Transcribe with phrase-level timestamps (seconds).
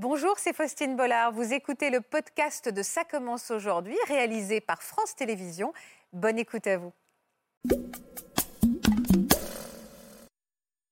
[0.00, 1.32] Bonjour, c'est Faustine Bollard.
[1.32, 5.72] Vous écoutez le podcast de Ça commence aujourd'hui, réalisé par France Télévisions.
[6.12, 6.92] Bonne écoute à vous.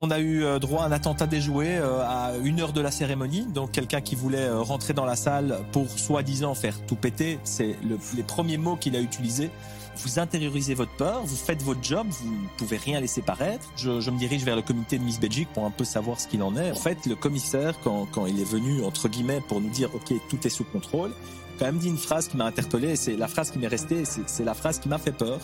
[0.00, 2.90] On a eu euh, droit à un attentat déjoué euh, à une heure de la
[2.90, 3.46] cérémonie.
[3.46, 7.38] Donc quelqu'un qui voulait euh, rentrer dans la salle pour soi-disant faire tout péter.
[7.44, 7.76] C'est
[8.16, 9.52] les premiers mots qu'il a utilisés.
[9.96, 13.66] Vous intériorisez votre peur, vous faites votre job, vous ne pouvez rien laisser paraître.
[13.76, 16.42] Je, me dirige vers le comité de Miss Belgique pour un peu savoir ce qu'il
[16.42, 16.70] en est.
[16.70, 20.12] En fait, le commissaire, quand, quand il est venu, entre guillemets, pour nous dire, OK,
[20.28, 21.12] tout est sous contrôle,
[21.58, 24.44] quand même dit une phrase qui m'a interpellé, c'est la phrase qui m'est restée, c'est
[24.44, 25.38] la phrase qui m'a fait peur.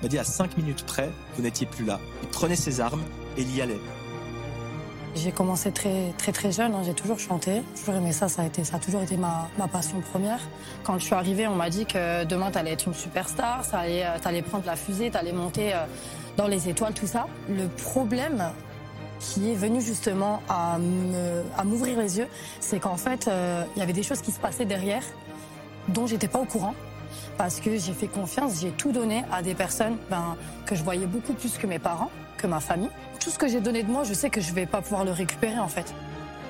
[0.00, 2.00] Il m'a dit à cinq minutes près, vous n'étiez plus là.
[2.22, 3.02] Il prenait ses armes
[3.38, 3.80] et il y allait.
[5.16, 6.82] J'ai commencé très très très jeune, hein.
[6.84, 10.40] j'ai toujours chanté, toujours aimé ça, ça a, toujours été ma, passion première.
[10.82, 14.18] Quand je suis arrivée, on m'a dit que demain tu allais être une superstar, euh,
[14.24, 15.84] allais prendre la fusée, tu allais monter euh,
[16.36, 17.28] dans les étoiles, tout ça.
[17.48, 18.50] Le problème
[19.20, 20.78] qui est venu justement à
[21.64, 22.26] m'ouvrir les yeux,
[22.58, 25.04] c'est qu'en fait, euh, il y avait des choses qui se passaient derrière
[25.88, 26.74] dont j'étais pas au courant
[27.36, 31.06] parce que j'ai fait confiance, j'ai tout donné à des personnes ben, que je voyais
[31.06, 32.90] beaucoup plus que mes parents, que ma famille
[33.24, 35.10] tout ce que j'ai donné de moi, je sais que je vais pas pouvoir le
[35.10, 35.94] récupérer en fait.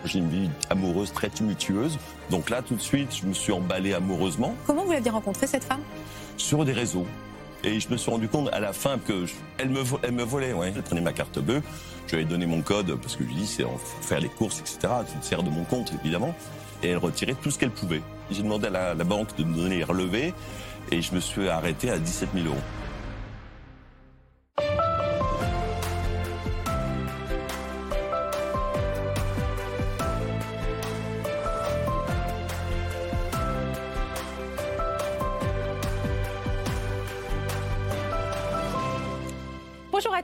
[0.05, 1.99] J'ai une vie amoureuse très tumultueuse.
[2.31, 4.55] Donc là, tout de suite, je me suis emballé amoureusement.
[4.67, 5.81] Comment vous l'aviez rencontrée, cette femme?
[6.37, 7.07] Sur des réseaux.
[7.63, 9.25] Et je me suis rendu compte à la fin que
[9.57, 10.53] elle, me, elle me volait.
[10.53, 10.73] Ouais.
[10.75, 11.63] Elle prenait ma carte bleue.
[12.09, 13.65] Je lui ai donné mon code parce que je lui ai dit c'est
[14.03, 14.79] faire les courses, etc.
[15.07, 16.35] Tu sers de mon compte, évidemment.
[16.83, 18.03] Et elle retirait tout ce qu'elle pouvait.
[18.33, 20.35] J'ai demandé à la, la, banque de me donner les relevés
[20.91, 22.57] et je me suis arrêté à 17 000 euros.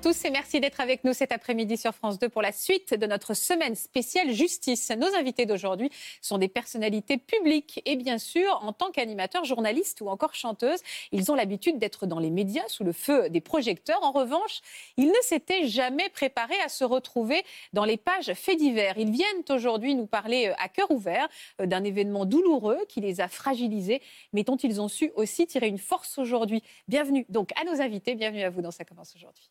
[0.00, 3.06] Tous et merci d'être avec nous cet après-midi sur France 2 pour la suite de
[3.06, 4.90] notre semaine spéciale justice.
[4.96, 5.90] Nos invités d'aujourd'hui
[6.22, 10.80] sont des personnalités publiques et bien sûr, en tant qu'animateurs, journalistes ou encore chanteuses,
[11.12, 14.02] ils ont l'habitude d'être dans les médias sous le feu des projecteurs.
[14.02, 14.60] En revanche,
[14.96, 17.42] ils ne s'étaient jamais préparés à se retrouver
[17.74, 18.96] dans les pages faits divers.
[18.96, 21.28] Ils viennent aujourd'hui nous parler euh, à cœur ouvert
[21.60, 24.00] euh, d'un événement douloureux qui les a fragilisés,
[24.32, 26.62] mais dont ils ont su aussi tirer une force aujourd'hui.
[26.88, 29.50] Bienvenue donc à nos invités, bienvenue à vous dans Ça commence aujourd'hui.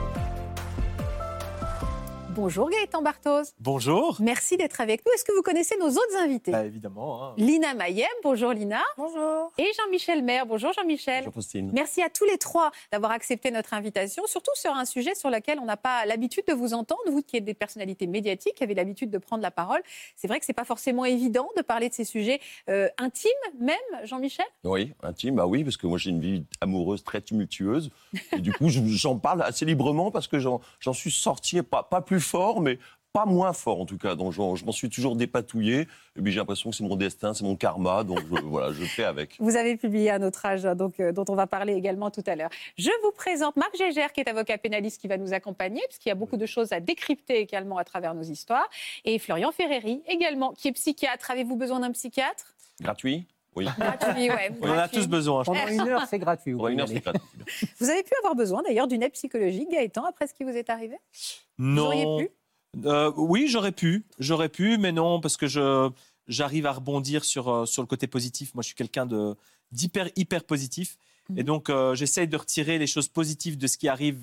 [2.41, 3.53] Bonjour Gaëtan Barthoz.
[3.59, 4.17] Bonjour.
[4.19, 5.11] Merci d'être avec nous.
[5.13, 6.51] Est-ce que vous connaissez nos autres invités?
[6.51, 7.23] Bah, Évidemment.
[7.23, 7.33] Hein.
[7.37, 8.07] Lina Mayem.
[8.23, 8.81] Bonjour Lina.
[8.97, 9.51] Bonjour.
[9.59, 10.47] Et Jean-Michel Maire.
[10.47, 11.19] Bonjour Jean-Michel.
[11.19, 11.69] Bonjour Faustine.
[11.71, 15.59] Merci à tous les trois d'avoir accepté notre invitation, surtout sur un sujet sur lequel
[15.59, 17.01] on n'a pas l'habitude de vous entendre.
[17.11, 19.83] Vous qui êtes des personnalités médiatiques, qui avez l'habitude de prendre la parole.
[20.15, 23.29] C'est vrai que c'est pas forcément évident de parler de ces sujets euh, intimes,
[23.59, 24.47] même, Jean-Michel?
[24.63, 27.91] Oui, intime, bah oui, parce que moi j'ai une vie amoureuse très tumultueuse.
[28.31, 30.59] Et du coup, j'en parle assez librement parce que j'en
[30.93, 32.79] suis sorti, pas, pas plus fort, mais
[33.13, 34.15] pas moins fort en tout cas.
[34.15, 35.87] Donc je, m'en suis toujours dépatouillé.
[36.15, 38.03] Et puis j'ai l'impression que c'est mon destin, c'est mon karma.
[38.03, 39.35] Donc voilà, je fais avec.
[39.39, 42.35] Vous avez publié un autre âge, donc, euh, dont on va parler également tout à
[42.35, 42.49] l'heure.
[42.77, 46.13] Je vous présente Marc Gégère, qui est avocat pénaliste, qui va nous accompagner, puisqu'il y
[46.13, 48.69] a beaucoup de choses à décrypter également à travers nos histoires.
[49.05, 51.31] Et Florian Ferreri, également, qui est psychiatre.
[51.31, 52.55] Avez-vous besoin d'un psychiatre?
[52.79, 53.65] Gratuit oui.
[53.77, 55.43] Gratuit, ouais, On en a tous besoin.
[55.43, 56.53] Pendant une heure, c'est gratuit.
[56.53, 57.21] Pendant une heure, c'est gratuit.
[57.79, 60.69] Vous avez pu avoir besoin d'ailleurs d'une aide psychologique, Gaëtan, après ce qui vous est
[60.69, 60.95] arrivé?
[61.57, 61.83] Non.
[61.83, 62.31] Vous auriez pu?
[62.85, 65.89] Euh, oui, j'aurais pu, j'aurais pu, mais non, parce que je
[66.27, 68.53] j'arrive à rebondir sur euh, sur le côté positif.
[68.55, 69.35] Moi, je suis quelqu'un de
[69.71, 70.97] d'hyper hyper positif,
[71.29, 71.39] mhm.
[71.39, 74.19] et donc euh, j'essaye de retirer les choses positives de ce qui arrive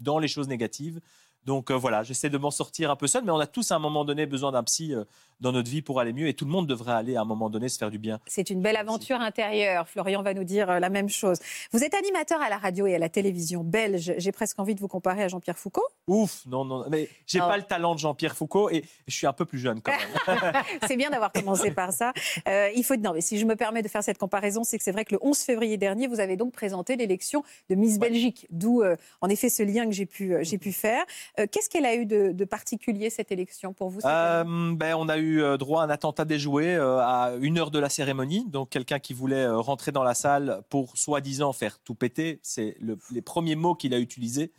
[0.00, 1.00] dans les choses négatives.
[1.46, 3.78] Donc voilà, j'essaie de m'en sortir un peu seul, mais on a tous à un
[3.78, 4.94] moment donné besoin d'un psy
[5.40, 7.50] dans notre vie pour aller mieux et tout le monde devrait aller à un moment
[7.50, 8.20] donné se faire du bien.
[8.26, 9.88] C'est une belle aventure intérieure.
[9.88, 11.38] Florian va nous dire euh, la même chose.
[11.72, 14.14] Vous êtes animateur à la radio et à la télévision belge.
[14.16, 15.86] J'ai presque envie de vous comparer à Jean-Pierre Foucault.
[16.06, 19.32] Ouf, non, non, mais j'ai pas le talent de Jean-Pierre Foucault et je suis un
[19.32, 20.52] peu plus jeune quand même.
[20.86, 22.12] c'est bien d'avoir commencé par ça.
[22.48, 24.84] Euh, il faut non, mais si je me permets de faire cette comparaison, c'est que
[24.84, 28.46] c'est vrai que le 11 février dernier, vous avez donc présenté l'élection de Miss Belgique,
[28.50, 31.04] d'où euh, en effet ce lien que j'ai pu j'ai pu faire.
[31.36, 35.26] Qu'est-ce qu'elle a eu de, de, particulier cette élection pour vous ben, on a eu
[35.26, 38.44] eu droit à un attentat déjoué euh, à une heure de la cérémonie.
[38.46, 42.40] Donc quelqu'un qui voulait euh, rentrer dans la salle pour soi-disant faire tout péter.
[42.42, 42.76] C'est
[43.10, 44.52] les premiers mots qu'il a utilisés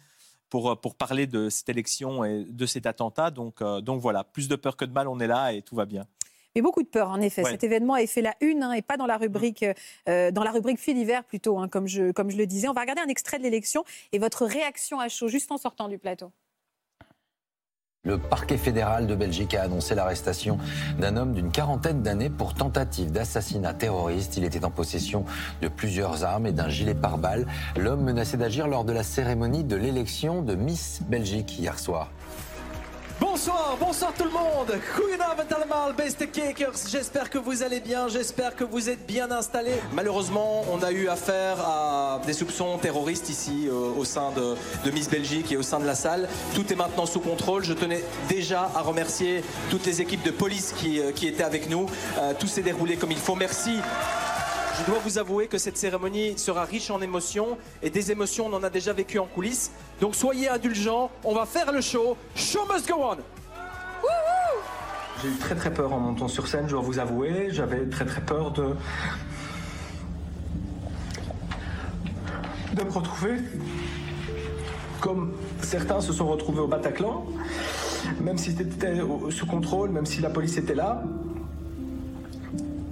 [0.49, 3.31] pour, euh, pour parler de cette élection et de cet attentat.
[3.31, 5.85] Donc, donc voilà, plus de peur que de mal, on est là et tout va
[5.85, 6.05] bien.
[6.55, 7.43] Mais beaucoup de peur, en effet.
[7.43, 9.63] Cet événement a fait la une hein, et pas dans la rubrique,
[10.07, 12.67] dans la rubrique fait d'hiver plutôt, hein, comme, je, comme je le disais.
[12.67, 15.87] On va regarder un extrait de l'élection et votre réaction à chaud juste en sortant
[15.87, 16.31] du plateau.
[18.07, 20.57] Le parquet fédéral de Belgique a annoncé l'arrestation
[20.97, 24.37] d'un homme d'une quarantaine d'années pour tentative d'assassinat terroriste.
[24.37, 25.25] Il était en possession
[25.61, 27.45] de plusieurs armes et d'un gilet pare-balles.
[27.77, 32.09] L'homme menaçait d'agir lors de la cérémonie de l'élection de Miss Belgique hier soir.
[33.19, 34.79] Bonsoir, bonsoir tout le monde.
[34.95, 36.23] Goedenavond allemaal, beste.
[36.87, 39.79] J'espère que vous allez bien, j'espère que vous êtes bien installés.
[39.93, 44.55] Malheureusement, on a eu affaire à des soupçons terroristes ici euh, au sein de,
[44.85, 46.29] de Miss Belgique et au sein de la salle.
[46.53, 47.63] Tout est maintenant sous contrôle.
[47.63, 51.69] Je tenais déjà à remercier toutes les équipes de police qui, euh, qui étaient avec
[51.69, 51.87] nous.
[52.19, 53.35] Euh, tout s'est déroulé comme il faut.
[53.35, 53.79] Merci.
[54.79, 58.53] Je dois vous avouer que cette cérémonie sera riche en émotions et des émotions on
[58.53, 59.71] en a déjà vécu en coulisses.
[60.01, 62.15] Donc soyez indulgents, on va faire le show.
[62.35, 63.17] Show must go on.
[65.21, 67.47] J'ai eu très très peur en montant sur scène, je dois vous avouer.
[67.51, 68.75] J'avais très très peur de.
[72.73, 73.37] de me retrouver
[75.01, 75.33] comme
[75.63, 77.25] certains se sont retrouvés au Bataclan,
[78.21, 81.03] même si c'était au- sous contrôle, même si la police était là.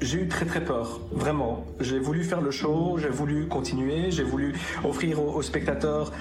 [0.05, 1.65] J'ai eu très très peur, vraiment.
[1.79, 4.53] J'ai voulu faire le show, j'ai voulu continuer, j'ai voulu
[4.83, 6.11] offrir aux, aux spectateurs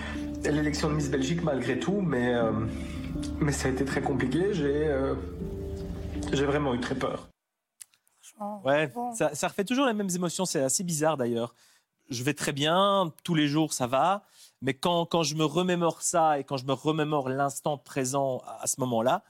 [0.42, 2.50] l'élection de Miss Belgique malgré tout, mais, euh,
[3.40, 4.54] mais ça a été très compliqué.
[4.54, 5.14] J'ai euh,
[6.32, 7.28] j'ai vraiment eu très peur.
[8.22, 9.14] Franchement, Ouais, bon.
[9.14, 11.54] ça, ça refait toujours les mêmes émotions, c'est assez bizarre d'ailleurs.
[12.08, 14.24] Je vais très bien, tous les jours ça va,
[14.62, 18.62] mais quand, quand je me remémore ça et quand je me remémore l'instant présent à,
[18.62, 19.22] à ce moment-là,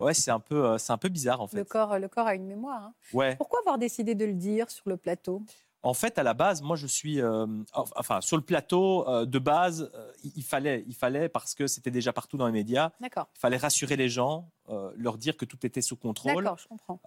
[0.00, 1.68] ouais, c'est un, peu, euh, c'est un peu bizarre en Le fait.
[1.68, 2.82] corps, le corps a une mémoire.
[2.82, 2.94] hein.
[3.12, 3.36] Ouais.
[3.36, 5.42] Pourquoi avoir décidé de le dire sur le plateau?
[5.82, 9.38] En fait, à la base, moi, je suis, euh, enfin, sur le plateau euh, de
[9.38, 12.90] base, euh, il, fallait, il fallait parce que c'était déjà partout dans les médias.
[13.00, 13.28] D'accord.
[13.36, 14.50] Il fallait rassurer les gens,
[14.96, 16.42] leur dire que tout était sous contrôle.
[16.42, 16.98] D'accord, je comprends.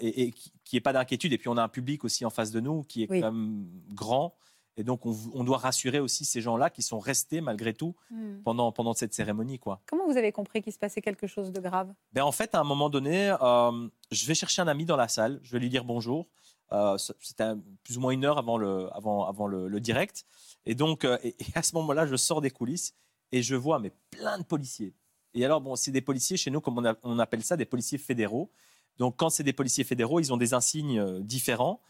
[0.00, 1.32] et, et qui n'y ait pas d'inquiétude.
[1.32, 3.20] Et puis on a un public aussi en face de nous qui est Oui.
[3.22, 4.34] quand même grand.
[4.80, 8.40] Et donc on, on doit rassurer aussi ces gens-là qui sont restés malgré tout Hmm.
[8.42, 9.58] pendant, pendant cette cérémonie.
[9.58, 9.80] Quoi.
[9.86, 11.92] Comment vous avez compris qu'il se passait quelque chose de grave?
[12.12, 15.06] Ben, en fait, à un moment donné, euh, je vais chercher un ami dans la
[15.08, 16.26] salle, je vais lui dire bonjour.
[16.72, 17.52] Euh, C'était
[17.84, 20.24] plus ou moins une heure avant le, avant, avant le, le direct.
[20.66, 22.94] Et donc, euh, et, et à ce moment-là, je sors des coulisses
[23.32, 24.94] et je vois mais plein de policiers.
[25.34, 27.64] Et alors, bon, c'est des policiers chez nous, comme on, a- on appelle ça, des
[27.66, 28.50] policiers fédéraux.
[28.98, 31.80] Donc, quand c'est des policiers fédéraux, ils ont des insignes différents.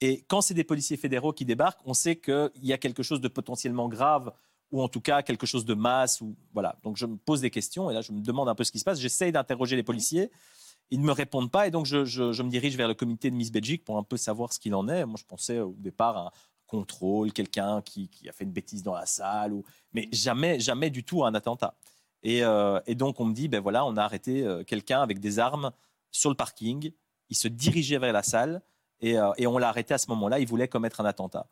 [0.00, 3.20] Et quand c'est des policiers fédéraux qui débarquent, on sait qu'il y a quelque chose
[3.20, 4.32] de potentiellement grave
[4.70, 6.22] ou en tout cas quelque chose de masse.
[6.82, 8.78] Donc je me pose des questions et là je me demande un peu ce qui
[8.78, 9.00] se passe.
[9.00, 10.30] J'essaye d'interroger les policiers.
[10.90, 11.98] Ils ne me répondent pas et donc je,
[12.42, 14.88] me dirige vers le comité de Miss Belgique pour un peu savoir ce qu'il en
[14.88, 15.04] est.
[15.04, 16.30] Moi je pensais au départ à un
[16.66, 19.62] contrôle, quelqu'un qui, a fait une bêtise dans la salle,
[19.92, 21.74] mais jamais, jamais du tout un attentat.
[22.22, 25.18] Et, euh, et donc on me dit, ben voilà, on a arrêté euh, quelqu'un avec
[25.18, 25.72] des armes
[26.10, 26.92] sur le parking.
[27.30, 28.62] Il se dirigeait vers la salle
[29.00, 30.38] et, euh, et on l'a arrêté à ce moment-là.
[30.38, 31.46] Il voulait commettre un attentat.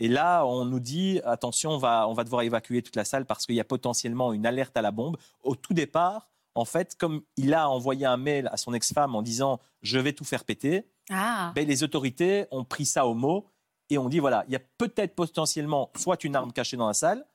[0.00, 3.26] Et là, on nous dit attention, on va, on va devoir évacuer toute la salle
[3.26, 5.16] parce qu'il y a potentiellement une alerte à la bombe.
[5.42, 9.22] Au tout départ, en fait, comme il a envoyé un mail à son ex-femme en
[9.22, 13.46] disant je vais tout faire péter, Ah, ben, les autorités ont pris ça au mot
[13.90, 16.94] et ont dit voilà, il y a peut-être potentiellement soit une arme cachée dans la
[16.94, 17.26] salle,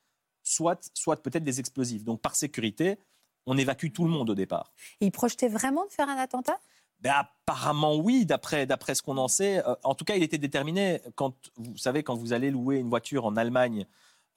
[0.42, 2.04] soit, soit peut-être des explosifs.
[2.04, 2.98] Donc par sécurité,
[3.46, 4.72] on évacue tout le monde au départ.
[5.00, 6.58] il projetait vraiment de faire un attentat?
[7.04, 9.58] Ben, apparemment oui, d'après d'après ce qu'on en sait.
[9.58, 11.02] Euh, en tout cas, il était déterminé.
[11.16, 13.84] Quand vous savez, quand vous allez louer une voiture en Allemagne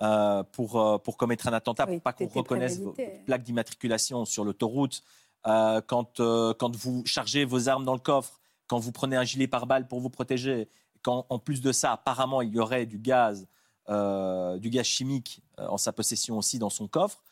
[0.01, 2.93] euh, pour euh, pour commettre un attentat, Oui, pour pas qu'on reconnaisse vos
[3.25, 5.01] plaques d'immatriculation sur l'autoroute,
[5.45, 9.87] quand quand vous chargez vos armes dans le coffre, quand vous prenez un gilet pare-balles
[9.87, 10.67] pour vous protéger,
[11.03, 13.47] quand en plus de ça, apparemment, il y aurait du gaz,
[13.87, 17.23] du gaz chimique en sa possession aussi dans son coffre.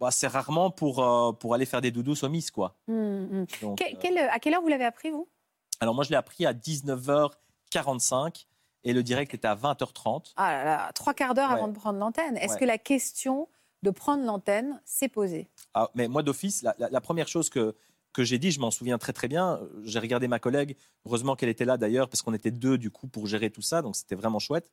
[0.00, 2.76] Bah, c'est rarement pour, euh, pour aller faire des doudous au Miss, quoi.
[2.88, 3.48] Donc,
[3.78, 5.28] Que- euh, à quelle heure vous l'avez appris, vous?
[5.80, 8.46] Alors moi, je l'ai appris à 19h45
[8.84, 10.32] et le direct était à 20h30.
[10.36, 11.56] Ah là là, trois quarts d'heure Ouais.
[11.56, 12.36] avant de prendre l'antenne.
[12.36, 12.60] Est-ce Ouais.
[12.60, 13.48] que la question
[13.82, 15.48] de prendre l'antenne s'est posée?
[15.74, 17.74] Ah, mais moi, d'office, la, la- la première chose que,
[18.12, 20.76] que j'ai dit, je m'en souviens très très bien, euh, j'ai regardé ma collègue,
[21.06, 23.82] heureusement qu'elle était là d'ailleurs, parce qu'on était deux du coup pour gérer tout ça,
[23.82, 24.70] donc c'était vraiment chouette.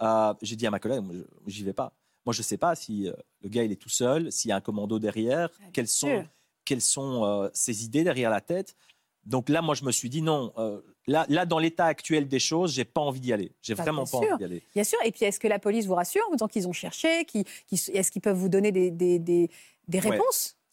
[0.00, 1.02] Euh, j'ai dit à ma collègue,
[1.46, 1.92] j'y vais pas.
[2.26, 3.12] Moi, je sais pas si euh,
[3.42, 6.24] le gars, il est tout seul, s'il y a un commando derrière, Ah, quelles sont,
[6.64, 8.76] quelles sont euh, ses idées derrière la tête.
[9.24, 10.52] Donc là, moi, je me suis dit non.
[10.58, 13.52] euh, là, là, dans l'état actuel des choses, j'ai pas envie d'y aller.
[13.62, 14.18] J'ai Bah, vraiment pas sûr.
[14.18, 14.62] envie d'y aller.
[14.74, 14.98] Bien sûr.
[15.04, 17.44] Et puis, est-ce que la police vous rassure en vous disant qu'ils ont cherché qu'ils-
[17.70, 19.48] Est-ce qu'ils peuvent vous donner des, des, des-
[19.88, 20.04] des Ouais.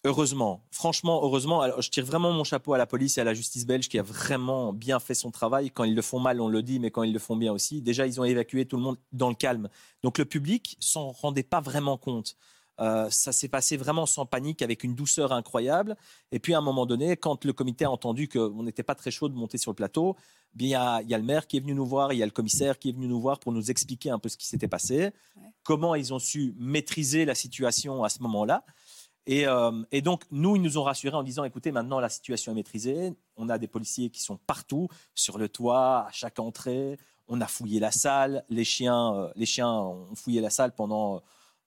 [0.06, 3.34] Heureusement, franchement, heureusement, alors, je tire vraiment mon chapeau à la police et à la
[3.34, 5.72] justice belge qui a vraiment bien fait son travail.
[5.72, 7.82] Quand ils le font mal, on le dit, mais quand ils le font bien aussi.
[7.82, 9.68] Déjà, ils ont évacué tout le monde dans le calme.
[10.02, 12.38] Donc le public s'en rendait pas vraiment compte.
[12.80, 15.98] Euh, ça s'est passé vraiment sans panique, avec une douceur incroyable.
[16.32, 19.12] Et puis à un moment donné, quand le comité a entendu qu'on n'était pas très
[19.12, 20.16] chaud de monter sur le plateau,
[20.54, 22.26] bien, il y, y a le maire qui est venu nous voir, il y a
[22.26, 24.70] le commissaire qui est venu nous voir pour nous expliquer un peu ce qui s'était
[24.70, 25.44] passé, Ouais.
[25.64, 28.64] comment ils ont su maîtriser la situation à ce moment-là.
[29.32, 32.52] Et, euh, et donc, nous, ils nous ont rassurés en disant, écoutez, maintenant, la situation
[32.52, 33.14] est maîtrisée.
[33.38, 36.98] On a des policiers qui sont partout, sur le toit, à chaque entrée.
[37.28, 38.44] On a fouillé la salle.
[38.50, 41.22] Les chiens, euh, les chiens ont fouillé la salle pendant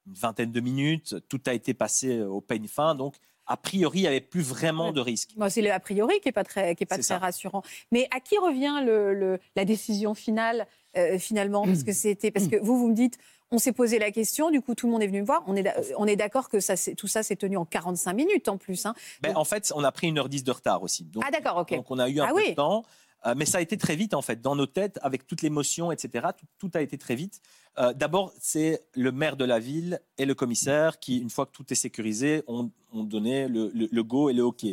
[0.08, 1.14] une vingtaine de minutes.
[1.28, 2.96] Tout a été passé au peigne fin.
[2.96, 3.14] Donc,
[3.46, 5.30] a priori, il n'y avait plus vraiment de risque.
[5.48, 7.18] C'est le a priori qui n'est pas très, qui est pas très ça.
[7.18, 7.62] rassurant.
[7.92, 10.66] Mais à qui revient le, le- la décision finale,
[10.96, 11.64] euh, finalement?
[11.64, 13.18] Parce que c'était parce que vous, vous me dites,
[13.52, 15.42] on s'est posé la question, du coup, tout le monde est venu me voir.
[15.46, 18.48] On est, d'a- on est d'accord que ça, tout ça s'est tenu en 45 minutes
[18.48, 18.84] en plus.
[18.86, 18.94] hein.
[19.20, 21.04] Ben, en fait, on a pris 1h10 de retard aussi.
[21.04, 21.74] Donc, Ah, d'accord, ok.
[21.74, 22.50] donc on a eu un Ah peu oui.
[22.50, 22.84] de temps.
[23.24, 25.92] Euh, mais ça a été très vite, en fait, dans nos têtes, avec toute l'émotion,
[25.92, 26.26] etc.
[26.36, 27.40] Tout, tout a été très vite.
[27.78, 31.52] Euh, D'abord, c'est le maire de la ville et le commissaire qui, une fois que
[31.52, 34.64] tout est sécurisé, ont, ont donné le, le- le go et le OK.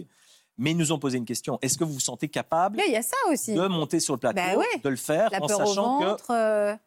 [0.58, 1.60] Mais ils nous ont posé une question.
[1.62, 3.54] Est-ce que vous vous sentez capable Là, il y a ça aussi.
[3.54, 4.80] de monter sur le plateau, Bah ouais.
[4.84, 6.32] de le faire, La en sachant ventre.
[6.32, 6.80] euh, que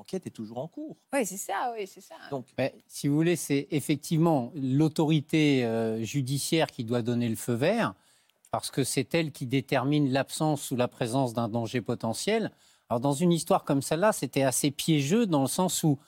[0.00, 2.14] l'enquête est toujours en cours Oui, c'est ça, oui, c'est ça.
[2.30, 2.46] Donc,
[2.86, 7.92] si vous voulez, c'est effectivement l'autorité euh, judiciaire qui doit donner le feu vert,
[8.50, 12.50] parce que c'est elle qui détermine l'absence ou la présence d'un danger potentiel.
[12.88, 15.98] Alors, dans une histoire comme celle-là, c'était assez piégeux dans le sens où,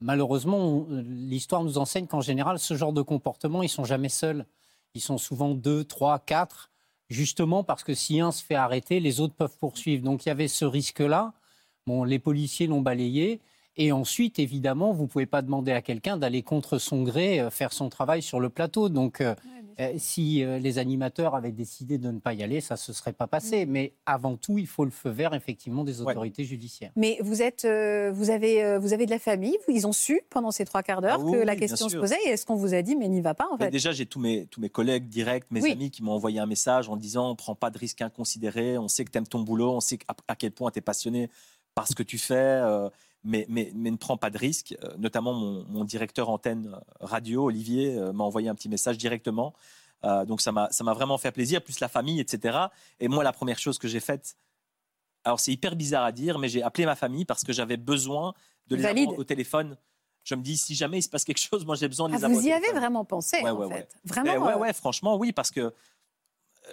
[0.00, 4.46] malheureusement, on- l'histoire nous enseigne qu'en général, ce genre de comportement, ils sont jamais seuls.
[4.94, 6.70] Ils sont souvent deux, trois, quatre,
[7.10, 10.04] justement parce que si un se fait arrêter, les autres peuvent poursuivre.
[10.04, 11.32] Donc, il y avait ce risque-là.
[11.86, 13.40] Bon, les policiers l'ont balayé.
[13.76, 17.50] Et ensuite, évidemment, vous ne pouvez pas demander à quelqu'un d'aller contre son gré euh,
[17.50, 18.88] faire son travail sur le plateau.
[18.88, 19.34] Donc, euh,
[19.80, 22.92] euh, si euh, les animateurs avaient décidé de ne pas y aller, ça ne se
[22.92, 23.66] serait pas passé.
[23.66, 26.12] Mais avant tout, il faut le feu vert, effectivement, des Ouais.
[26.12, 26.92] autorités judiciaires.
[26.94, 29.58] Mais vous êtes, euh, vous avez, euh, vous avez de la famille.
[29.66, 31.88] vous- Ils ont su pendant ces trois quarts d'heure Ah oui, que oui, la question
[31.88, 32.16] se posait.
[32.26, 33.70] Et est-ce qu'on vous a dit, mais n'y va pas en Mais fait?
[33.72, 35.72] déjà, j'ai tous mes, tous mes collègues directs, mes Oui.
[35.72, 38.86] amis qui m'ont envoyé un message en disant on prend pas de risques inconsidérés, on
[38.86, 41.28] sait que tu aimes ton boulot, on sait à, à quel point tu es passionné
[41.74, 42.88] par ce que tu fais, euh,
[43.24, 44.76] mais, mais, mais ne prends pas de risques.
[44.84, 49.54] Euh, notamment, mon, mon directeur antenne euh, radio, Olivier, m'a envoyé un petit message directement.
[50.26, 52.58] Donc, ça m'a vraiment fait plaisir, plus la famille, etc.
[53.00, 54.36] Et moi, la première chose que j'ai faite,
[55.24, 58.34] alors c'est hyper bizarre à dire, mais j'ai appelé ma famille parce que j'avais besoin
[58.66, 59.04] de les Valide.
[59.04, 59.78] avoir au téléphone.
[60.22, 62.18] Je me dis, si jamais il se passe quelque chose, moi j'ai besoin de Ah,
[62.18, 62.38] les avoir.
[62.38, 63.74] Vous y avez vraiment pensé Ouais, en ouais, fait.
[63.74, 63.88] ouais.
[64.04, 64.32] Vraiment.
[64.34, 65.72] Eh ouais, euh, ouais, franchement, oui, parce que,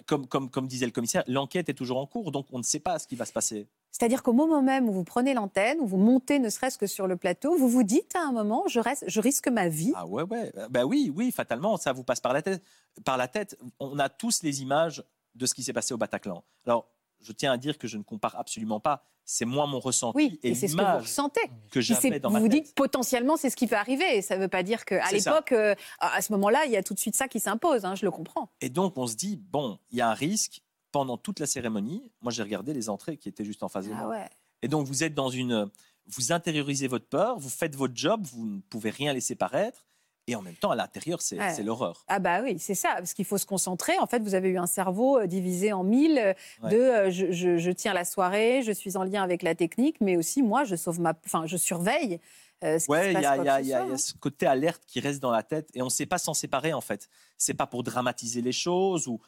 [0.05, 2.79] comme, comme, comme disait le commissaire, l'enquête est toujours en cours, donc on ne sait
[2.79, 3.67] pas ce qui va se passer.
[3.91, 7.07] C'est-à-dire qu'au moment même où vous prenez l'antenne, où vous montez ne serait-ce que sur
[7.07, 9.93] le plateau, vous vous dites à un moment, je, reste, je risque ma vie.
[9.95, 10.51] Ah ouais, ouais.
[10.69, 12.63] Ben oui, oui, fatalement, ça vous passe par la tête.
[13.03, 13.57] Par la tête.
[13.79, 15.03] On a tous les images
[15.35, 16.43] de ce qui s'est passé au Bataclan.
[16.65, 16.87] Alors,
[17.23, 19.03] je tiens à dire que je ne compare absolument pas.
[19.25, 21.41] C'est moi mon ressenti Oui, et, et c'est ce que vous ressentez.
[21.71, 22.63] que j'avais dans vous ma vous tête.
[22.63, 24.17] dites potentiellement c'est ce qui peut arriver.
[24.17, 26.75] Et ça ne veut pas dire qu'à l'époque, euh, à à ce moment-là, il y
[26.77, 27.85] a tout de suite ça qui s'impose.
[27.85, 28.49] hein, je le comprends.
[28.61, 30.61] Et donc, on se dit, bon, il y a un risque.
[30.91, 33.91] Pendant toute la cérémonie, moi j'ai regardé les entrées qui étaient juste en face de
[33.93, 34.01] moi.
[34.03, 34.29] Ah ouais.
[34.61, 35.69] Et donc, vous êtes dans une.
[36.07, 39.85] Vous intériorisez votre peur, vous faites votre job, vous ne pouvez rien laisser paraître.
[40.27, 41.63] Et en même temps, à l'intérieur, c'est Ouais.
[41.63, 42.05] l'horreur.
[42.07, 43.97] Ah bah oui, c'est ça, parce qu'il faut se concentrer.
[43.97, 46.69] En fait, vous avez eu un cerveau euh, divisé en mille euh, Ouais.
[46.71, 49.99] de euh, je, je- je tiens la soirée, je suis en lien avec la technique,
[49.99, 52.19] mais aussi moi, je sauve ma, enfin, je surveille.
[52.63, 53.97] euh, ce Ouais, il y, y y y a hein.
[53.97, 56.71] ce côté alerte qui reste dans la tête et on ne sait pas s'en séparer
[56.73, 57.09] en fait.
[57.35, 59.19] C'est pas pour dramatiser les choses ou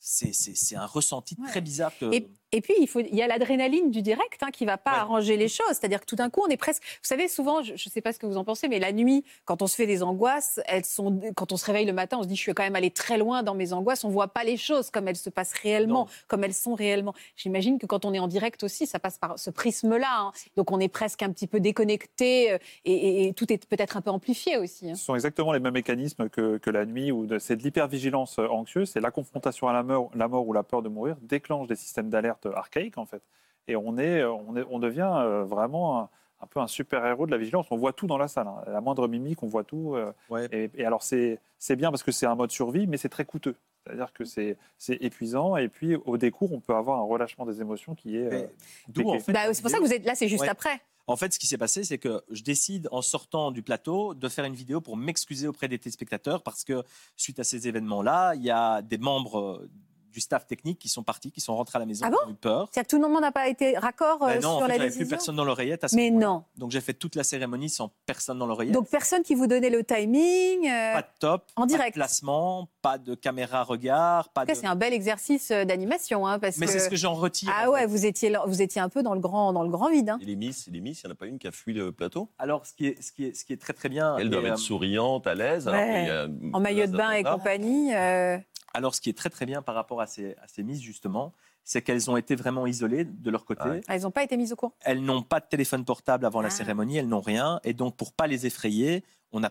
[0.00, 1.48] c'est- un ressenti Ouais.
[1.48, 2.12] très bizarre que.
[2.12, 4.92] Et, et puis, il, faut, il y a l'adrénaline du direct hein, qui va pas
[4.92, 4.98] Ouais.
[4.98, 5.68] arranger les choses.
[5.70, 6.82] C'est-à-dire que tout d'un coup, on est presque.
[6.82, 9.24] Vous savez, souvent, je ne sais pas ce que vous en pensez, mais la nuit,
[9.44, 12.22] quand on se fait des angoisses, elles sont, quand on se réveille le matin, on
[12.22, 14.04] se dit je suis quand même allé très loin dans mes angoisses.
[14.04, 16.06] On voit pas les choses comme elles se passent réellement, Non.
[16.28, 17.14] comme elles sont réellement.
[17.36, 20.08] J'imagine que quand on est en direct aussi, ça passe par ce prisme-là.
[20.20, 20.32] hein.
[20.56, 23.96] Donc, on est presque un petit peu déconnecté euh, et, et- et tout est peut-être
[23.96, 24.90] un peu amplifié aussi.
[24.90, 24.94] hein.
[24.94, 28.38] Ce sont exactement les mêmes mécanismes que, que la nuit, où de- c'est de l'hypervigilance
[28.38, 31.16] euh, anxieuse, c'est la confrontation à la mort, la mort ou la peur de mourir
[31.22, 33.22] déclenche des systèmes d'alerte archaïques en fait.
[33.68, 36.08] Et on, est, on, est- on devient euh, vraiment un,
[36.40, 37.66] un peu un super-héros de la vigilance.
[37.70, 38.48] On voit tout dans la salle.
[38.48, 38.62] hein.
[38.66, 39.94] La moindre mimique, on voit tout.
[39.94, 40.48] euh, Ouais.
[40.50, 43.24] et, et alors c'est c'est bien parce que c'est un mode survie, mais c'est très
[43.24, 43.54] coûteux.
[43.86, 45.56] C'est-à-dire que c'est c'est épuisant.
[45.56, 48.32] Et puis au décours, on peut avoir un relâchement des émotions qui est...
[48.32, 48.46] euh,
[48.88, 49.32] D'où en fait.
[49.32, 50.48] Bah, c'est pour ça que vous êtes là, c'est juste Ouais.
[50.48, 50.80] après.
[51.08, 54.28] En fait, ce qui s'est passé, c'est que je décide en sortant du plateau de
[54.28, 56.84] faire une vidéo pour m'excuser auprès des téléspectateurs parce que
[57.16, 59.70] suite à ces événements-là, il y a des membres euh,
[60.12, 62.30] du staff technique qui sont partis, qui sont rentrés à la maison, Ah qui bon
[62.30, 62.68] ont eu peur.
[62.72, 64.78] C'est-à-dire que tout le monde n'a pas été raccord euh, Ben non, en sur fait,
[64.78, 65.04] la décision.
[65.06, 66.44] plus personne dans l'oreillette à ce Mais non.
[66.56, 68.74] Donc j'ai fait toute la cérémonie sans personne dans l'oreillette.
[68.74, 70.68] Donc personne qui vous donnait le timing.
[70.68, 71.96] euh, pas de top, en pas direct.
[71.96, 74.58] de placement, pas de caméra regard, pas En tout cas, de.
[74.60, 77.50] c'est un bel exercice euh, d'animation, hein, parce Mais que c'est ce que j'en retire.
[77.56, 77.86] ah en ouais, fait.
[77.86, 80.10] vous étiez là- vous étiez un peu dans le grand dans le grand vide.
[80.10, 80.18] hein.
[80.20, 81.92] Et les Miss, les Miss, il n'y en a pas une qui a fui le
[81.92, 82.28] plateau?
[82.38, 84.16] Alors ce qui est ce qui est ce qui est très très bien.
[84.18, 85.68] Elles doivent euh, être souriantes, à l'aise.
[85.68, 86.10] Ouais.
[86.10, 87.94] a En maillot de bain et compagnie.
[87.94, 88.36] euh,
[88.74, 91.32] alors ce qui est très très bien par rapport à ces à ces miss justement,
[91.64, 93.60] c'est qu'elles ont été vraiment isolées de leur côté.
[93.64, 93.80] Ah ouais.
[93.86, 94.72] elles n'ont pas été mises au courant?
[94.80, 96.50] Elles n'ont pas de téléphone portable avant la Ah.
[96.50, 97.60] cérémonie, elles n'ont rien.
[97.62, 99.50] Et donc, pour pas les effrayer, on a,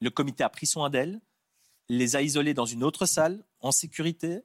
[0.00, 1.20] le comité a pris soin d'elles,
[1.98, 4.40] les a isolées dans une autre salle, en sécurité.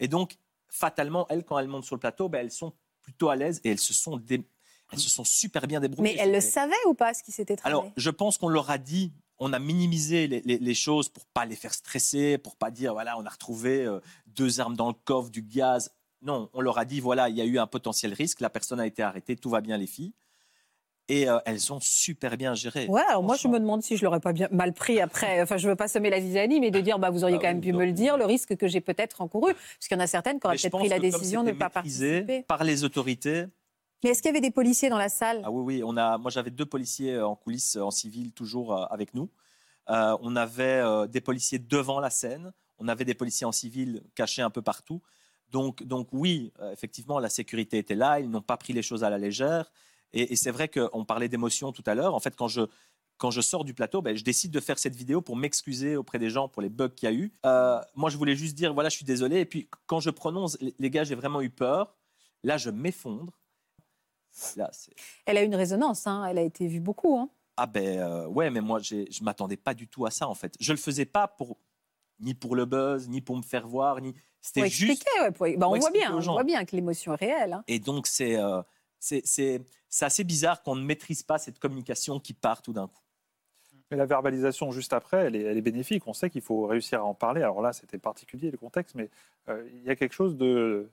[0.00, 0.36] Et donc,
[0.68, 2.72] fatalement, elles, quand elles montent sur le plateau, ben, elles sont
[3.02, 4.44] plutôt à l'aise et elles se sont, dé-
[4.92, 6.14] elles se sont super bien débrouillées.
[6.14, 8.70] Mais elles le savaient ou pas ce qui s'était tramé Alors, je pense qu'on leur
[8.70, 12.56] a dit, on a minimisé les, les- les choses pour pas les faire stresser, pour
[12.56, 15.90] pas dire voilà, on a retrouvé euh, deux armes dans le coffre, du gaz.
[16.20, 18.78] Non, on leur a dit voilà, il y a eu un potentiel risque, la personne
[18.78, 20.12] a été arrêtée, tout va bien les filles.
[21.08, 22.86] Et euh, elles ont super bien géré.
[22.88, 25.42] Ouais, alors moi je me demande si je l'aurais pas bien mal pris après.
[25.42, 27.48] Enfin, je veux pas semer la zizanie, mais de dire bah vous auriez Ah quand
[27.48, 27.80] même oui, pu non.
[27.80, 30.38] me le dire, le risque que j'ai peut-être encouru, parce qu'il y en a certaines
[30.38, 32.42] qui auraient peut-être pris la décision de ne pas participer.
[32.42, 33.46] par les autorités.
[34.04, 35.42] Mais est-ce qu'il y avait des policiers dans la salle?
[35.44, 35.82] Ah oui, oui.
[35.84, 39.28] On a, moi, j'avais deux policiers euh, en coulisses, euh, en civil, toujours avec nous.
[39.90, 42.52] Euh, on avait euh, des policiers devant la scène.
[42.78, 45.02] On avait des policiers en civil cachés un peu partout.
[45.50, 48.18] Donc, donc oui, effectivement, la sécurité était là.
[48.18, 49.70] Ils n'ont pas pris les choses à la légère.
[50.12, 52.14] Et, et c'est vrai qu'on parlait d'émotion tout à l'heure.
[52.14, 52.62] En fait, quand je,
[53.18, 56.18] quand je sors du plateau, ben, je décide de faire cette vidéo pour m'excuser auprès
[56.18, 57.32] des gens pour les bugs qu'il y a eu.
[57.46, 59.40] Euh, moi, je voulais juste dire, voilà, je suis désolé.
[59.40, 61.94] Et puis, quand je prononce, les- gars, j'ai vraiment eu peur.
[62.42, 63.32] Là, je m'effondre.
[64.56, 64.70] Là.
[65.26, 67.16] Elle a eu une résonance, hein, elle a été vue beaucoup.
[67.18, 67.28] Hein.
[67.58, 70.54] Ah ben euh, ouais, mais moi je m'attendais pas du tout à ça en fait.
[70.58, 71.58] Je le faisais pas pour
[72.18, 75.04] ni pour le buzz, ni pour me faire voir, ni c'était expliquer, juste.
[75.20, 77.52] ouais, pour- bah, pour on voit bien, on voit bien que l'émotion est réelle.
[77.52, 77.64] hein.
[77.68, 78.62] Et donc c'est euh,
[79.02, 79.64] c'est
[80.00, 83.00] assez bizarre qu'on ne maîtrise pas cette communication qui part tout d'un coup.
[83.90, 86.06] Mais la verbalisation juste après, elle est, elle est bénéfique.
[86.06, 87.42] On sait qu'il faut réussir à en parler.
[87.42, 89.10] Alors là, c'était particulier le contexte, mais
[89.48, 90.88] euh, il y a quelque chose de,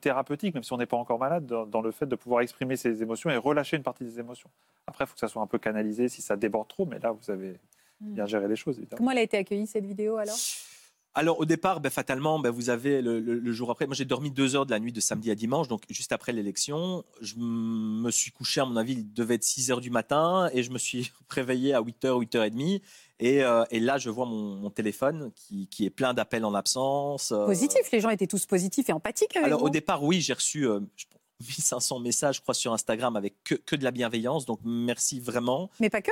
[0.00, 2.76] thérapeutique, même si on n'est pas encore malade, dans, dans le fait de pouvoir exprimer
[2.76, 4.48] ses émotions et relâcher une partie des émotions.
[4.86, 7.12] Après, il faut que ça soit un peu canalisé si ça déborde trop, mais là,
[7.12, 7.60] vous avez
[8.00, 8.96] bien géré les choses, évidemment.
[8.96, 10.36] Comment elle a été accueillie cette vidéo alors?
[11.14, 13.86] Alors au départ, ben, fatalement, ben, vous avez le, le- le jour après.
[13.86, 16.32] Moi j'ai dormi deux heures de la nuit de samedi à dimanche, donc juste après
[16.32, 17.04] l'élection.
[17.20, 20.62] Je me suis couché, à mon avis, il devait être 6 heures du matin, et
[20.62, 22.80] je me suis réveillé à 8 heures, 8 heures et demie.
[23.18, 26.54] Et, euh, et là, je vois mon, mon téléphone qui, qui est plein d'appels en
[26.54, 27.32] absence.
[27.32, 29.66] euh, Positif, les gens étaient tous positifs et empathiques avec Alors vous.
[29.66, 33.34] au départ, oui, j'ai reçu euh, je pense, 1500 messages, je crois, sur Instagram avec
[33.44, 34.46] que, que de la bienveillance.
[34.46, 36.10] Donc merci vraiment, Mais pas que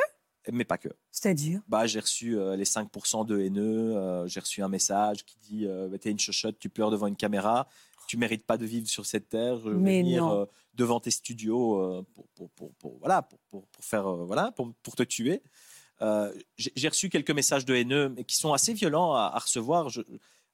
[0.53, 0.89] mais pas que.
[1.11, 3.97] C'est-à-dire Bah, j'ai reçu euh, les 5% de haineux.
[3.97, 7.07] euh, j'ai reçu un message qui dit euh, bah, T'es une chochotte, tu pleures devant
[7.07, 7.69] une caméra,
[8.07, 9.59] tu mérites pas de vivre sur cette terre.
[9.59, 13.85] Je vais venir euh, devant tes studios pour, pour, pour, pour- voilà, pour, pour, pour
[13.85, 15.43] faire, voilà, pour, pour te tuer.
[16.57, 19.89] J'ai j'ai reçu quelques messages de haineux, mais qui sont assez violents à, à recevoir.
[19.89, 20.03] Je-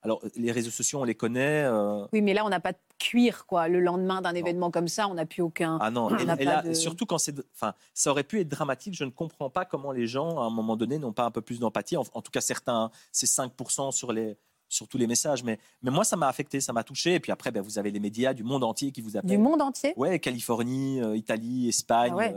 [0.04, 1.64] alors, les réseaux sociaux, on les connaît.
[1.64, 3.68] euh, Oui, mais là, on n'a pas de cuir, quoi.
[3.68, 5.78] Le lendemain d'un événement comme ça, on n'a plus aucun.
[5.80, 7.34] Ah non, On et, là, de- surtout quand c'est.
[7.54, 8.94] Enfin, ça aurait pu être dramatique.
[8.94, 11.40] Je ne comprends pas comment les gens, à un moment donné, n'ont pas un peu
[11.40, 11.96] plus d'empathie.
[11.96, 14.36] En, en tout cas, certains, c'est 5% sur, les,
[14.68, 15.42] sur tous les messages.
[15.42, 17.14] Mais, mais moi, ça m'a affecté, ça m'a touché.
[17.14, 19.30] Et puis après, ben, vous avez les médias du monde entier qui vous appellent.
[19.30, 19.94] Du monde entier?
[19.96, 22.12] Ouais, Californie, euh, Italie, Espagne.
[22.12, 22.34] Ah ouais.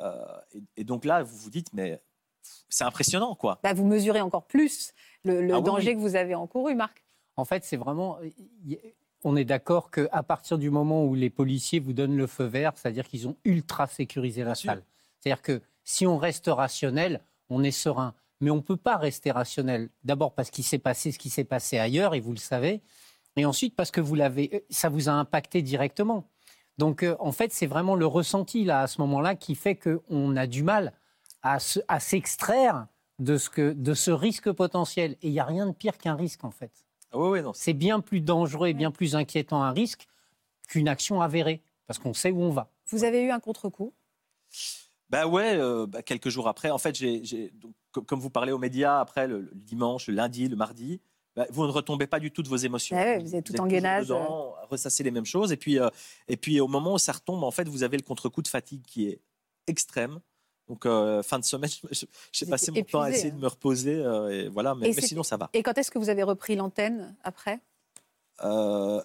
[0.00, 0.22] euh,
[0.54, 2.00] et, et donc là, vous vous dites, mais
[2.68, 3.58] c'est impressionnant, quoi.
[3.62, 4.92] Bah, Vous mesurez encore plus
[5.26, 5.96] le, le Ah danger oui.
[5.96, 7.04] que vous avez encouru, Marc.
[7.36, 8.18] En fait, c'est vraiment.
[8.64, 8.78] y-
[9.24, 12.72] On est d'accord qu'à partir du moment où les policiers vous donnent le feu vert,
[12.76, 14.82] c'est-à-dire qu'ils ont ultra sécurisé la salle.
[15.20, 18.14] C'est-à-dire que si on reste rationnel, on est serein.
[18.40, 19.88] Mais on ne peut pas rester rationnel.
[20.04, 22.82] D'abord parce qu'il s'est passé ce qui s'est passé ailleurs, et vous le savez.
[23.36, 26.28] Et ensuite parce que vous l'avez, ça vous a impacté directement.
[26.78, 30.36] Donc, euh, en fait, c'est vraiment le ressenti là, à ce moment-là qui fait qu'on
[30.36, 30.92] a du mal
[31.42, 32.86] à, se- à s'extraire
[33.18, 35.12] de, ce que, de ce risque potentiel.
[35.22, 36.72] Et il n'y a rien de pire qu'un risque, en fait.
[37.12, 40.06] Ah non, C'est bien plus dangereux et bien plus inquiétant un risque
[40.68, 42.70] qu'une action avérée, parce qu'on sait où on va.
[42.90, 43.94] Vous avez eu un contre-coup?
[45.08, 46.70] Bah ouais, euh, bah, quelques jours après.
[46.70, 50.08] En fait, j'ai, j'ai- donc, co- comme vous parlez aux médias, après le, le dimanche,
[50.08, 51.00] le lundi, le mardi,
[51.36, 52.96] bah, vous ne retombez pas du tout de vos émotions.
[52.98, 55.52] Ah ouais, vous êtes tout en toujours gainage, dedans, à ressasser les mêmes choses.
[55.52, 55.88] Et puis, euh,
[56.26, 58.82] et puis au moment où ça retombe, en fait, vous avez le contre-coup de fatigue
[58.84, 59.20] qui est
[59.68, 60.18] extrême.
[60.68, 61.70] Donc, euh, fin de semaine,
[62.32, 63.36] j'ai passé mon temps à essayer hein.
[63.36, 63.94] de me reposer.
[63.96, 65.48] euh, et voilà, mais, Et mais c'était- sinon, ça va.
[65.52, 67.60] Et quand est-ce que vous avez repris l'antenne après?
[68.44, 69.00] Euh,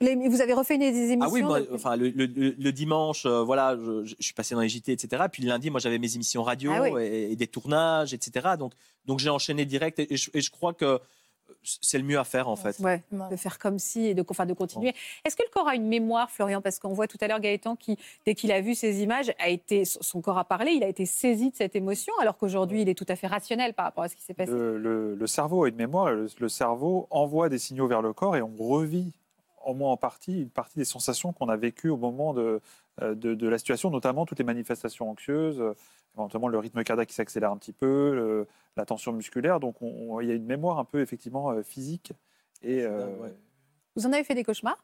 [0.00, 2.72] Les- Vous avez refait une des émissions Ah oui, moi, enfin, le, le- le- le
[2.72, 5.24] dimanche, euh, voilà, je, je suis passé dans les JT, etc.
[5.30, 7.02] Puis le lundi, moi, j'avais mes émissions radio Ah oui.
[7.02, 8.50] et, et des tournages, etc.
[8.58, 8.72] Donc,
[9.04, 10.98] donc j'ai enchaîné direct et, et je, et je crois que
[11.62, 12.78] c'est le mieux à faire, en fait.
[12.80, 14.94] Ouais, de faire comme si et de, enfin, de continuer.
[15.24, 16.60] Est-ce que le corps a une mémoire, Florian?
[16.60, 19.48] Parce qu'on voit tout à l'heure Gaëtan qui, dès qu'il a vu ces images, a
[19.48, 22.88] été, son corps a parlé, il a été saisi de cette émotion, alors qu'aujourd'hui, il
[22.88, 24.52] est tout à fait rationnel par rapport à ce qui s'est passé.
[24.52, 28.02] Le, le- le cerveau a une mémoire, et le, le cerveau envoie des signaux vers
[28.02, 29.12] le corps et on revit,
[29.64, 32.60] au moins en partie, une partie des sensations qu'on a vécues au moment de,
[33.00, 35.62] euh, de, de la situation, notamment toutes les manifestations anxieuses,
[36.14, 38.46] éventuellement le rythme cardiaque qui s'accélère un petit peu, le-
[38.76, 39.60] la tension musculaire.
[39.60, 42.12] Donc on- on- il y a une mémoire un peu effectivement euh, physique.
[42.62, 43.34] Et, euh, Ouais.
[43.96, 44.82] Vous en avez fait des cauchemars?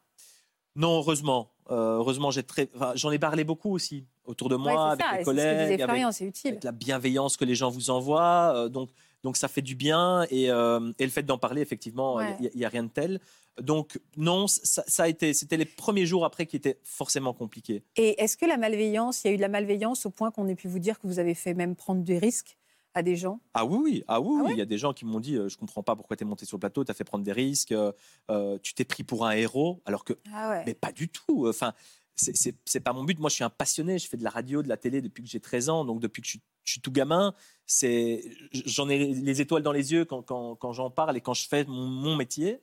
[0.75, 1.49] Non, heureusement.
[1.71, 5.01] Euh, heureusement, j'ai très, enfin, j'en ai parlé beaucoup aussi autour de moi, Ouais, avec
[5.05, 6.51] ça, mes collègues, avec, utile.
[6.51, 8.53] avec la bienveillance que les gens vous envoient.
[8.55, 8.89] euh, donc,
[9.23, 10.25] donc ça fait du bien.
[10.29, 12.51] Et, euh, et le fait d'en parler, effectivement, il Ouais.
[12.55, 13.19] n'y a, rien de tel.
[13.61, 17.83] Donc non, ça, ça a été, c'était les premiers jours après qui étaient forcément compliqués.
[17.97, 20.47] Et est-ce que la malveillance, il y a eu de la malveillance au point qu'on
[20.47, 22.57] ait pu vous dire que vous avez fait même prendre des risques
[22.93, 23.39] à des gens?
[23.53, 24.51] Ah oui, ah oui, Ah oui.
[24.53, 26.27] il y a des gens qui m'ont dit, euh, je comprends pas pourquoi tu es
[26.27, 27.91] monté sur le plateau, tu as fait prendre des risques, euh,
[28.31, 30.63] euh, tu t'es pris pour un héros, alors que, Ah ouais.
[30.65, 31.47] mais pas du tout.
[31.47, 31.73] Enfin,
[32.19, 33.17] c'est- c'est c'est pas mon but.
[33.19, 33.97] Moi, je suis un passionné.
[33.99, 36.21] Je fais de la radio, de la télé depuis que j'ai 13 ans, donc depuis
[36.21, 37.33] que je suis, je suis tout gamin.
[37.65, 41.33] C'est, j'en ai les étoiles dans les yeux quand, quand, quand j'en parle et quand
[41.33, 42.59] je fais mon, mon métier.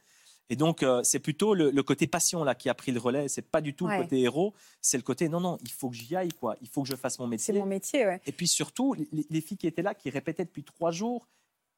[0.49, 3.27] Et donc, euh, c'est plutôt le, le côté passion là qui a pris le relais.
[3.29, 3.97] C'est pas du tout Ouais.
[3.99, 4.55] le côté héros.
[4.81, 6.57] C'est le côté non, non, il faut que j'y aille, quoi.
[6.62, 7.55] Il faut que je fasse mon C'est métier.
[7.55, 8.21] mon métier, ouais.
[8.27, 11.27] Et puis surtout, les, les filles qui étaient là, qui répétaient depuis trois jours,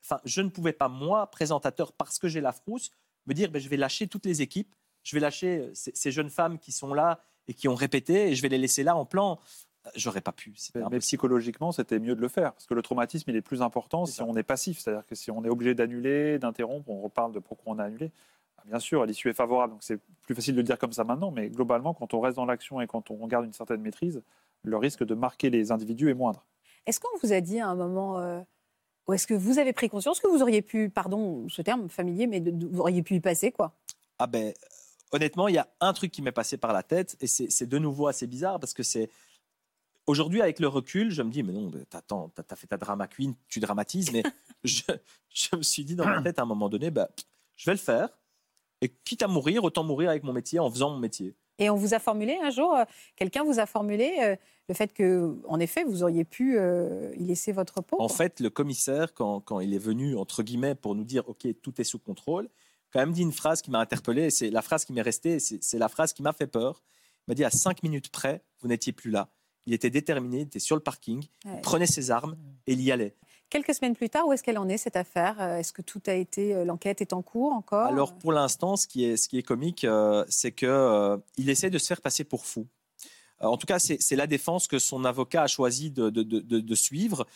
[0.04, 2.90] enfin, je ne pouvais pas, moi, présentateur, parce que j'ai la frousse,
[3.26, 6.10] me dire, ben, je vais lâcher toutes les équipes, je vais lâcher euh, ces, ces
[6.12, 8.94] jeunes femmes qui sont là et qui ont répété, et je vais les laisser là
[8.96, 9.38] en plan.
[9.94, 10.54] J'aurais pas pu.
[10.74, 10.98] Mais, impossible.
[11.00, 12.52] psychologiquement, c'était mieux de le faire.
[12.52, 14.24] Parce que le traumatisme, il est plus important si ça.
[14.26, 14.78] on est passif.
[14.80, 18.12] C'est-à-dire que si on est obligé d'annuler, d'interrompre, on reparle de pourquoi on a annulé.
[18.58, 21.04] Ah, Bien sûr, l'issue est favorable, donc c'est plus facile de le dire comme ça
[21.04, 24.20] maintenant, mais globalement, quand on reste dans l'action et quand on garde une certaine maîtrise,
[24.62, 26.44] le risque de marquer les individus est moindre.
[26.84, 28.40] Est-ce qu'on vous a dit à un moment, euh,
[29.06, 32.26] ou est-ce que vous avez pris conscience que vous auriez pu, pardon ce terme familier,
[32.26, 33.72] mais de- de- vous auriez pu y passer, quoi?
[34.18, 34.52] Ah ben,
[35.12, 37.78] honnêtement, il y a un truc qui m'est passé par la tête, et c'est de
[37.78, 39.10] nouveau assez bizarre, parce que c'est...
[40.06, 43.34] Aujourd'hui, avec le recul, je me dis, mais non, t'attends, t'as fait ta drama queen,
[43.48, 44.22] tu dramatises, mais
[44.64, 44.82] je,
[45.28, 47.10] je me suis dit dans ma tête à un moment donné, bah,
[47.56, 48.08] je vais le faire,
[48.80, 51.34] et quitte à mourir, autant mourir avec mon métier, en faisant mon métier.
[51.58, 52.84] Et on vous a formulé un jour, euh,
[53.16, 54.36] quelqu'un vous a formulé euh,
[54.68, 57.96] le fait que, en effet, vous auriez pu euh, y laisser votre peau.
[58.00, 61.46] En fait, le commissaire, quand, quand il est venu, entre guillemets, pour nous dire, OK,
[61.60, 62.48] tout est sous contrôle,
[62.92, 65.38] quand même dit une phrase qui m'a interpellé, et c'est la phrase qui m'est restée,
[65.40, 66.82] c'est la phrase qui m'a fait peur.
[67.26, 69.28] Il m'a dit, à cinq minutes près, vous n'étiez plus là.
[69.66, 71.52] Il était déterminé, il était sur le parking, Ouais.
[71.56, 73.14] il prenait ses armes et il y allait.
[73.50, 75.36] Quelques semaines plus tard, où est-ce qu'elle en est cette affaire?
[75.40, 77.86] Euh, Est-ce que tout a été, euh, l'enquête est en cours encore?
[77.86, 81.48] Alors pour l'instant, ce qui est, ce qui est comique, euh, c'est que euh, il
[81.50, 82.66] essaie de se faire passer pour fou.
[83.42, 86.74] Euh, en tout cas, c'est la défense que son avocat a choisi de, de- de-
[86.74, 87.26] suivre.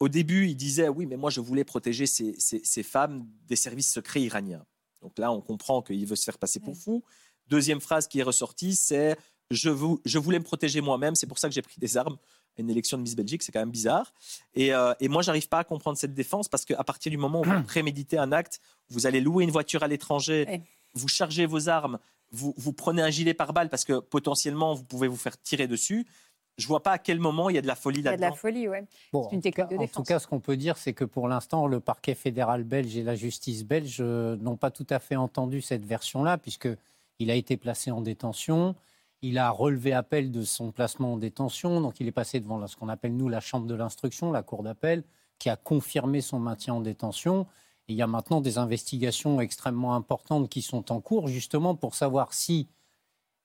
[0.00, 3.56] Au début, il disait oui, mais moi je voulais protéger ces, ces- ces femmes des
[3.56, 4.64] services secrets iraniens.
[5.06, 7.04] Donc là, on comprend qu'il veut se faire passer pour fou.
[7.48, 9.16] Deuxième phrase qui est ressortie, c'est
[9.52, 12.16] je, vou- je voulais me protéger moi-même, c'est pour ça que j'ai pris des armes.
[12.58, 14.12] Une élection de Miss Belgique, c'est quand même bizarre.
[14.54, 17.42] Et, euh, et moi, j'arrive pas à comprendre cette défense parce qu'à partir du moment
[17.42, 20.44] où vous préméditez un acte, vous allez louer une voiture à l'étranger,
[20.94, 22.00] vous chargez vos armes,
[22.32, 26.04] vous, vous prenez un gilet pare-balles parce que potentiellement vous pouvez vous faire tirer dessus.
[26.58, 28.16] Je vois pas à quel moment il y a de la folie Il y a
[28.16, 28.36] de la là-dedans.
[28.36, 28.66] folie.
[29.12, 30.08] Bon, C'est une en, tout technique cas, de en tout défense.
[30.08, 33.14] cas, ce qu'on peut dire, c'est que pour l'instant, le parquet fédéral belge et la
[33.14, 37.90] justice belge euh, n'ont pas tout à fait entendu cette version-là, puisqu'il a été placé
[37.90, 38.74] en détention.
[39.22, 42.76] Il a relevé appel de son placement en détention, donc il est passé devant ce
[42.76, 45.04] qu'on appelle, nous, la chambre de l'instruction, la cour d'appel,
[45.38, 47.46] qui a confirmé son maintien en détention.
[47.88, 51.94] Et il y a maintenant des investigations extrêmement importantes qui sont en cours, justement pour
[51.94, 52.68] savoir si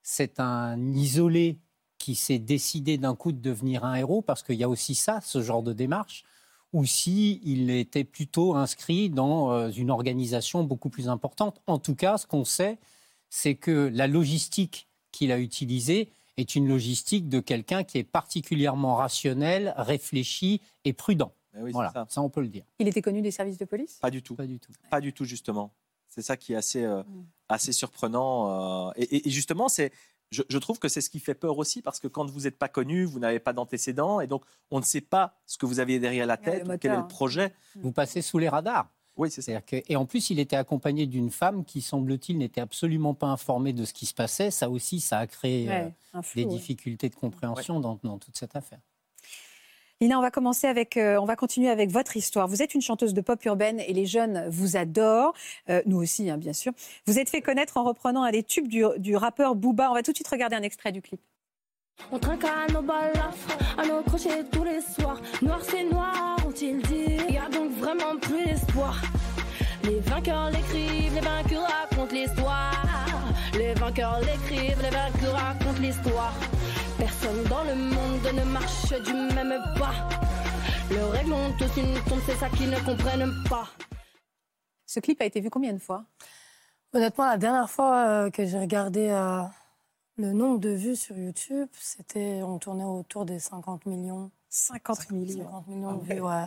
[0.02, 1.60] c'est un isolé
[2.02, 5.22] qui s'est décidé d'un coup de devenir un héros, parce qu'il y a aussi ça,
[5.22, 6.24] ce genre de démarche,
[6.74, 11.62] ou si il était plutôt inscrit dans euh, une organisation beaucoup plus importante.
[11.68, 12.78] En tout cas, ce qu'on sait,
[13.30, 18.96] c'est que la logistique qu'il a utilisée est une logistique de quelqu'un qui est particulièrement
[18.96, 21.32] rationnel, réfléchi et prudent.
[21.54, 22.06] Mais oui, c'est voilà, ça.
[22.10, 22.64] ça on peut le dire.
[22.80, 24.00] Il était connu des services de police?
[24.02, 24.36] Pas du tout.
[24.36, 24.72] Pas du tout.
[24.90, 25.72] Pas du tout, justement.
[26.08, 27.24] C'est ça qui est assez, euh, Mm.
[27.50, 28.90] assez surprenant.
[28.90, 29.92] euh, et justement, c'est,
[30.32, 32.58] je, je trouve que c'est ce qui fait peur aussi, parce que quand vous n'êtes
[32.58, 35.80] pas connu, vous n'avez pas d'antécédents, et donc on ne sait pas ce que vous
[35.80, 37.54] aviez derrière la tête, ou quel est le projet.
[37.76, 38.90] Vous passez sous les radars.
[39.18, 39.48] Oui, c'est ça.
[39.52, 43.28] C'est-à-dire que- et en plus, il était accompagné d'une femme qui, semble-t-il, n'était absolument pas
[43.28, 44.52] informée de ce qui se passait.
[44.52, 46.52] Ça aussi, ça a créé euh, Ouais, un flou, des ouais.
[46.56, 48.80] difficultés de compréhension dans, dans toute cette affaire.
[50.02, 52.48] Lina, on va commencer avec, euh, on va continuer avec votre histoire.
[52.48, 55.34] Vous êtes une chanteuse de pop urbaine et les jeunes vous adorent,
[55.70, 56.72] Euh, nous aussi, hein, bien sûr.
[57.06, 59.92] Vous êtes fait connaître en reprenant un des tubes du, du rappeur Booba.
[59.92, 61.22] On va tout de suite regarder un extrait du clip.
[62.12, 65.22] On trinque à nos balafres, à nos crochets tous les soirs.
[65.44, 69.00] Noir c'est noir, ont-ils dit Y a donc vraiment plus d'espoir.
[69.84, 72.86] Les vainqueurs l'écrivent, les vaincus racontent l'histoire.
[73.54, 76.34] Les vainqueurs l'écrivent, les vaincus racontent l'histoire.
[77.02, 80.08] Personne dans le monde ne marche du même pas.
[80.92, 83.68] Le règles ont tous une tombe, c'est ça qu'ils ne comprennent pas.
[84.86, 86.06] Ce clip a été vu combien de fois?
[86.94, 89.42] Honnêtement, la dernière fois euh, que j'ai regardé euh,
[90.18, 94.30] le nombre de vues sur YouTube, c'était on tournait autour des 50 millions.
[94.50, 95.46] 50 millions.
[95.46, 96.46] 50 millions de vues, ouais.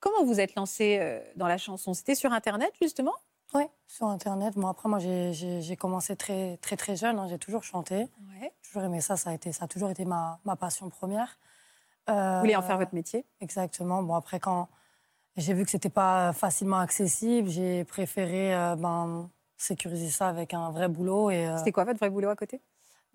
[0.00, 1.94] Comment vous êtes lancé euh, dans la chanson?
[1.94, 3.14] C'était sur Internet, justement?
[3.54, 4.54] Oui, sur Internet.
[4.56, 7.18] Bon, après, moi, j'ai- commencé très, très, très jeune.
[7.18, 7.26] hein.
[7.28, 8.08] J'ai toujours chanté.
[8.40, 8.52] Ouais.
[8.62, 9.16] Toujours aimé ça.
[9.16, 11.38] Ça a, été, ça a toujours été ma, ma passion première.
[12.08, 13.24] Euh, Vous voulez en faire votre métier?
[13.40, 14.02] Exactement.
[14.02, 14.68] Bon, après, quand
[15.36, 20.70] j'ai vu que c'était pas facilement accessible, j'ai préféré euh, ben, sécuriser ça avec un
[20.70, 21.30] vrai boulot.
[21.30, 22.60] Et, euh, C'était quoi votre vrai boulot à côté?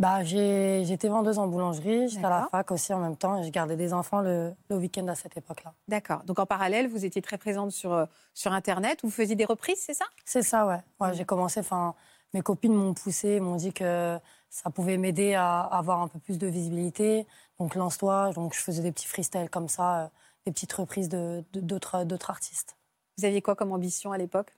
[0.01, 3.51] Bah, j'étais vendeuse en boulangerie, j'étais à la fac aussi en même temps et je
[3.51, 5.75] gardais des enfants le, le week-end à cette époque-là.
[5.87, 6.23] D'accord.
[6.23, 9.01] Donc en parallèle, vous étiez très présente sur, euh, sur Internet.
[9.03, 10.05] Vous faisiez des reprises, c'est ça?
[10.25, 10.79] C'est ça, ouais.
[10.99, 11.93] ouais j'ai commencé, enfin,
[12.33, 14.17] mes copines m'ont poussé, m'ont dit que
[14.49, 17.27] ça pouvait m'aider à avoir un peu plus de visibilité.
[17.59, 20.07] Donc lance-toi, donc je faisais des petits freestyles comme ça, euh,
[20.47, 22.75] des petites reprises de- de- d'autres d'autres artistes.
[23.19, 24.51] Vous aviez quoi comme ambition à l'époque?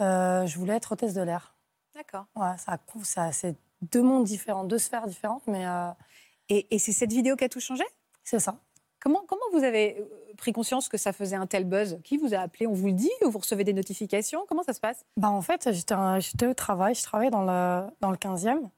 [0.00, 1.54] Euh, je voulais être hôtesse de l'air.
[1.94, 2.24] D'accord.
[2.34, 3.54] Ouais, ça, ça- c'est
[3.90, 5.88] deux mondes différents, deux sphères différentes, mais euh,
[6.50, 7.84] Et, et c'est cette vidéo qui a tout changé?
[8.22, 8.56] C'est ça.
[9.00, 10.04] Comment, comment vous avez euh,
[10.36, 11.98] pris conscience que ça faisait un tel buzz?
[12.04, 12.66] Qui vous a appelé?
[12.66, 14.44] On vous le dit Ou vous recevez des notifications?
[14.48, 15.04] Comment ça se passe?
[15.16, 18.68] Bah, en fait, j'étais au travail, je travaillais dans le, dans le 15e.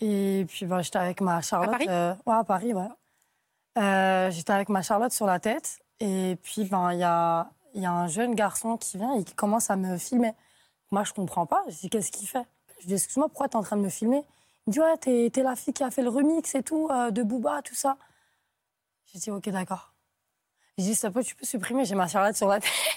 [0.00, 1.70] Et puis, bah, j'étais avec ma Charlotte.
[1.70, 1.86] Paris?
[1.88, 2.88] euh, ouais, à Paris, ouais.
[3.78, 5.78] Euh, j'étais avec ma Charlotte sur la tête.
[6.00, 9.34] Et puis, ben, il y a, y a un jeune garçon qui vient et qui
[9.34, 10.32] commence à me filmer.
[10.90, 11.62] Moi, je comprends pas.
[11.68, 12.46] Je dis, qu'est-ce qu'il fait?
[12.80, 14.24] Je dis, excuse-moi, pourquoi tu es en train de me filmer?
[14.66, 16.88] Il me dit, ouais, t'es es la fille qui a fait le remix et tout,
[16.90, 17.96] euh, de Booba, tout ça.
[19.12, 19.92] J'ai dit, ok, d'accord.
[20.78, 22.70] Je dis, ça peut, tu peux supprimer, j'ai ma Charlotte sur la tête.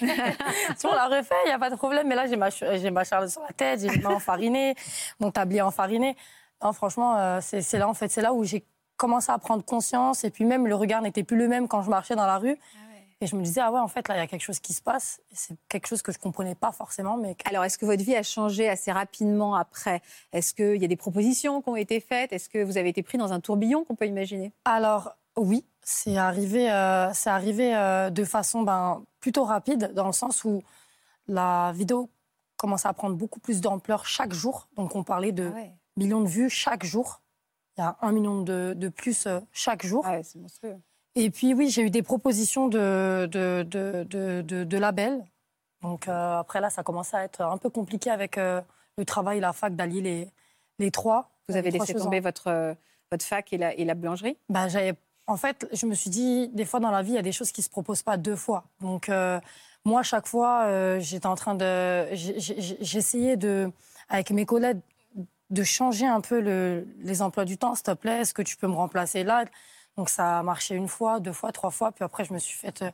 [0.84, 2.08] on la refait, il n'y a pas de problème.
[2.08, 4.74] Mais là, j'ai ma, j'ai ma Charlotte sur la tête, j'ai les mains enfarinées,
[5.20, 6.16] mon tablier enfariné.
[6.62, 8.64] Non, franchement, euh, c'est c'est là, en fait, c'est là où j'ai
[8.96, 10.24] commencé à prendre conscience.
[10.24, 12.58] Et puis même, le regard n'était plus le même quand je marchais dans la rue.
[13.20, 14.72] Et je me disais, ah ouais, en fait, là, il y a quelque chose qui
[14.72, 15.20] se passe.
[15.32, 18.22] C'est quelque chose que je comprenais pas forcément, mais Alors, est-ce que votre vie a
[18.22, 20.02] changé assez rapidement après?
[20.32, 22.32] Est-ce qu'il y a des propositions qui ont été faites?
[22.32, 24.52] Est-ce que vous avez été pris dans un tourbillon qu'on peut imaginer?
[24.64, 30.12] Alors, oui, c'est arrivé, euh, c'est arrivé euh, de façon ben, plutôt rapide, dans le
[30.12, 30.62] sens où
[31.26, 32.10] la vidéo
[32.56, 34.68] commence à prendre beaucoup plus d'ampleur chaque jour.
[34.76, 35.72] Donc, on parlait de Ah ouais.
[35.96, 37.20] millions de vues chaque jour.
[37.76, 40.04] Il y a un million de, de plus euh, chaque jour.
[40.06, 40.76] Ah ouais, c'est monstrueux.
[41.16, 45.24] Et puis, oui, j'ai eu des propositions de, de, de, de, labels.
[45.82, 48.60] Donc, euh, après, là, ça commençait à être un peu compliqué avec euh,
[48.98, 50.28] le travail, la fac, d'allier les,
[50.78, 51.30] les trois.
[51.48, 52.74] Vous avez laissé tomber votre, euh,
[53.12, 54.36] votre fac et la, et la boulangerie?
[54.48, 54.94] Bah, j'avais,
[55.26, 57.32] en fait, je me suis dit, des fois dans la vie, il y a des
[57.32, 58.64] choses qui se proposent pas deux fois.
[58.80, 59.38] Donc, euh,
[59.84, 62.06] moi, chaque fois, j'étais en train de.
[62.14, 63.70] J'essayais de,
[64.08, 64.80] avec mes collègues,
[65.50, 68.22] de changer un peu le, les emplois du temps, s'il te plaît.
[68.22, 69.44] Est-ce que tu peux me remplacer là?
[69.96, 71.92] Donc, ça a marché une fois, deux fois, trois fois.
[71.92, 72.84] Puis après, je me suis fait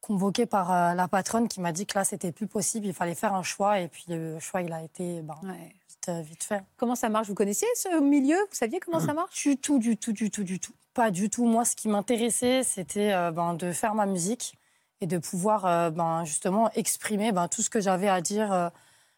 [0.00, 2.86] convoquer par euh, la patronne qui m'a dit que là, c'était plus possible.
[2.86, 3.80] Il fallait faire un choix.
[3.80, 5.74] Et puis, le choix, il a été ben, Ouais.
[5.88, 6.62] vite, euh, vite fait.
[6.76, 7.26] Comment ça marche?
[7.28, 8.36] Vous connaissiez ce milieu?
[8.36, 9.42] Vous saviez comment ça marche?
[9.42, 10.72] Du tout, du tout, du tout, du tout.
[10.94, 11.44] Pas du tout.
[11.44, 14.56] Moi, ce qui m'intéressait, c'était euh, ben, de faire ma musique
[15.00, 18.68] et de pouvoir euh, ben, justement exprimer tout ce que j'avais à dire euh,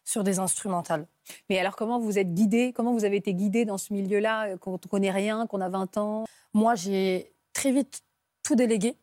[0.09, 1.05] sur des instrumentales.
[1.49, 4.57] Mais alors, comment vous êtes guidé Comment vous avez été guidé dans ce milieu-là euh,
[4.57, 6.25] Quand on connaît rien, qu'on a 20 ans?
[6.53, 8.01] Moi, j'ai très vite
[8.43, 8.95] tout délégué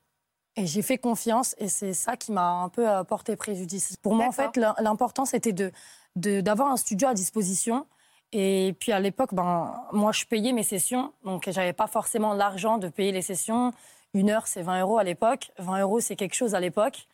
[0.56, 3.96] et j'ai fait confiance et c'est ça qui m'a un peu euh, porté préjudice.
[4.02, 5.70] Pour moi, en fait, l'im- l'important, c'était de
[6.16, 7.86] de- d'avoir un studio à disposition.
[8.32, 12.78] Et puis à l'époque, ben, moi, je payais mes sessions, donc j'avais pas forcément l'argent
[12.78, 13.72] de payer les sessions.
[14.14, 15.52] Une heure, c'est 20 euros à l'époque.
[15.58, 17.06] 20 euros, c'est quelque chose à l'époque.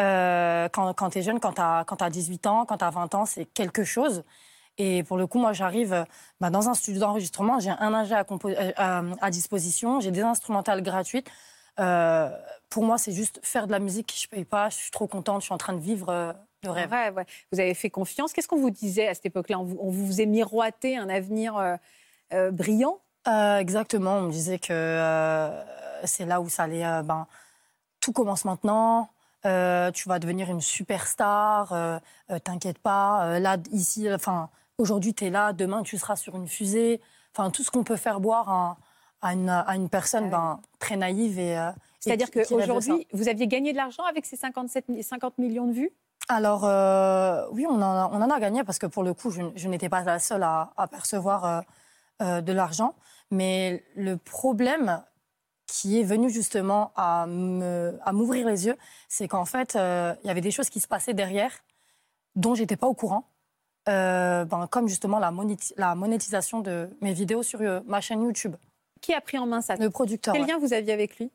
[0.00, 1.60] Euh, quand quand tu es jeune, quand tu
[2.04, 4.24] as, 18 ans, quand tu as 20 ans, c'est quelque chose.
[4.76, 6.04] Et pour le coup, moi, j'arrive
[6.40, 10.22] bah, dans un studio d'enregistrement, j'ai un ingé à, euh, à- à disposition, j'ai des
[10.22, 11.30] instrumentales gratuites.
[11.78, 12.28] Euh,
[12.70, 14.12] pour moi, c'est juste faire de la musique.
[14.20, 16.32] Je paye pas, je suis trop contente, je suis en train de vivre euh,
[16.64, 16.90] le rêve.
[16.90, 17.26] Ouais, ouais.
[17.52, 18.32] Vous avez fait confiance.
[18.32, 19.60] Qu'est-ce qu'on vous disait à cette époque-là?
[19.60, 21.56] On vous, on vous faisait miroiter un avenir
[22.32, 22.98] euh, brillant?
[23.26, 25.50] Exactement, on me disait que
[26.04, 26.82] c'est là où ça allait.
[27.04, 27.26] ben,
[28.00, 29.08] tout commence maintenant.
[29.46, 31.72] Euh, tu vas devenir une superstar.
[31.72, 31.98] euh,
[32.30, 33.38] euh, T'inquiète pas.
[33.38, 35.52] là, ici, enfin, aujourd'hui, tu es là.
[35.52, 37.00] Demain, tu seras sur une fusée.
[37.36, 38.76] Enfin, tout ce qu'on peut faire boire à,
[39.22, 41.52] à une, à une personne Ah ben, très naïve et.
[41.54, 41.58] et
[42.00, 42.72] C'est-à dire qui- qui rêve de ça.
[42.74, 45.90] qu'aujourd'hui, vous aviez gagné de l'argent avec ces 57, mi- 50 millions de vues?
[46.28, 46.62] Alors,
[47.52, 49.68] oui, on en, a, on en a gagné parce que pour le coup, je, je
[49.68, 51.62] n'étais pas la seule à, à percevoir
[52.20, 52.94] de l'argent.
[53.30, 55.02] Mais le problème
[55.74, 58.76] qui est venu justement à m'ouvrir les yeux,
[59.08, 61.50] c'est qu'en fait, euh, il y avait des choses qui se passaient derrière
[62.36, 63.24] dont j'étais pas au courant.
[63.88, 68.22] Euh, ben, comme justement la, monéti- la monétisation de mes vidéos sur euh, ma chaîne
[68.22, 68.54] YouTube.
[69.00, 69.74] Qui a pris en main ça?
[69.74, 70.32] Le producteur.
[70.32, 70.48] Quel ouais.
[70.48, 71.32] lien vous aviez avec lui?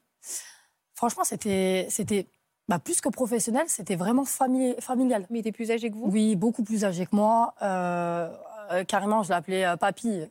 [0.95, 2.25] Franchement, c'était c'était
[2.69, 5.27] bah, plus que professionnel, c'était vraiment famili- familial.
[5.29, 6.07] Mais il était plus âgé que vous?
[6.07, 7.53] Oui, beaucoup plus âgé que moi.
[7.61, 8.33] Euh,
[8.71, 10.23] euh, carrément, je l'appelais euh, papy.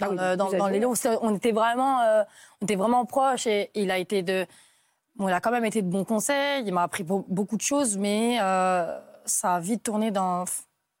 [0.00, 2.24] Ah Dans, oui, les lots, on était vraiment, euh,
[2.60, 4.46] on était vraiment proches et il a été de,
[5.14, 6.64] bon, il a quand même été de bons conseils.
[6.66, 10.44] Il m'a appris beau- beaucoup de choses, mais euh, ça a vite tourné dans,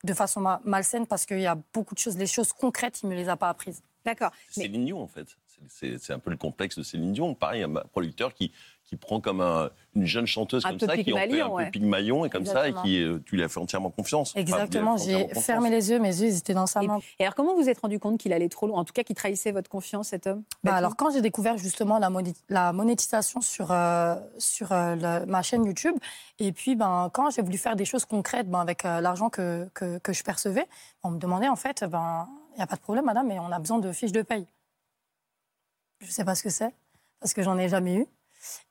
[0.04, 3.08] de façon ma- malsaine parce qu'il y a beaucoup de choses, les choses concrètes, il
[3.08, 3.82] me les a pas apprises.
[4.04, 4.30] D'accord.
[4.48, 5.26] C'est Mais en fait.
[5.68, 7.34] C'est un peu le complexe de Céline Dion.
[7.34, 8.52] Pareil, un producteur qui,
[8.84, 11.48] qui prend comme un- une jeune chanteuse Un comme ça, qui en fait un Pygmalion,
[11.48, 11.70] peu ouais.
[11.70, 14.32] Pygmalion et comme ça, et qui euh, tu lui as fait entièrement confiance.
[14.34, 16.98] Vous Exactement, j'ai fermé les yeux, mes yeux ils étaient dans sa main.
[17.18, 19.16] et alors, comment vous êtes rendu compte qu'il allait trop loin En tout cas, qu'il
[19.16, 23.40] trahissait votre confiance, cet homme Bah alors quand j'ai découvert justement la, moné- la monétisation
[23.40, 25.94] sur, euh, sur euh, le- ma chaîne YouTube,
[26.38, 29.68] et puis ben, quand j'ai voulu faire des choses concrètes ben, avec euh, l'argent que,
[29.74, 30.66] que, que je percevais,
[31.02, 33.50] on me demandait en fait, ben, il n'y a pas de problème madame, mais on
[33.50, 34.46] a besoin de fiches de paye.
[36.00, 36.72] Je ne sais pas ce que c'est,
[37.20, 38.06] parce que j'en ai jamais eu.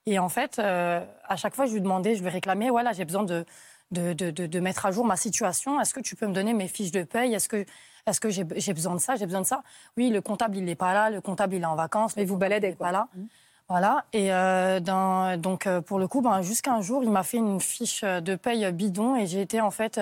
[0.05, 3.05] Et en fait, euh, à chaque fois, je lui demandais, je lui réclamais, voilà, j'ai
[3.05, 3.45] besoin de,
[3.91, 5.79] de, de, de- mettre à jour ma situation.
[5.81, 7.33] Est-ce que tu peux me donner mes fiches de paye?
[7.33, 7.65] Est-ce que,
[8.05, 9.15] est-ce que j'ai besoin de ça?
[9.15, 9.63] J'ai besoin de ça
[9.97, 11.09] Oui, le comptable, il n'est pas là.
[11.09, 12.15] Le comptable, il est en vacances.
[12.17, 12.87] Mais vous baladez, il est quoi.
[12.87, 13.07] pas là.
[13.15, 13.27] Mhm.
[13.69, 14.05] Voilà.
[14.13, 17.37] Et euh, dans- donc, euh, pour le coup, ben, jusqu'à un jour, il m'a fait
[17.37, 19.99] une fiche de paye bidon et j'ai été en fait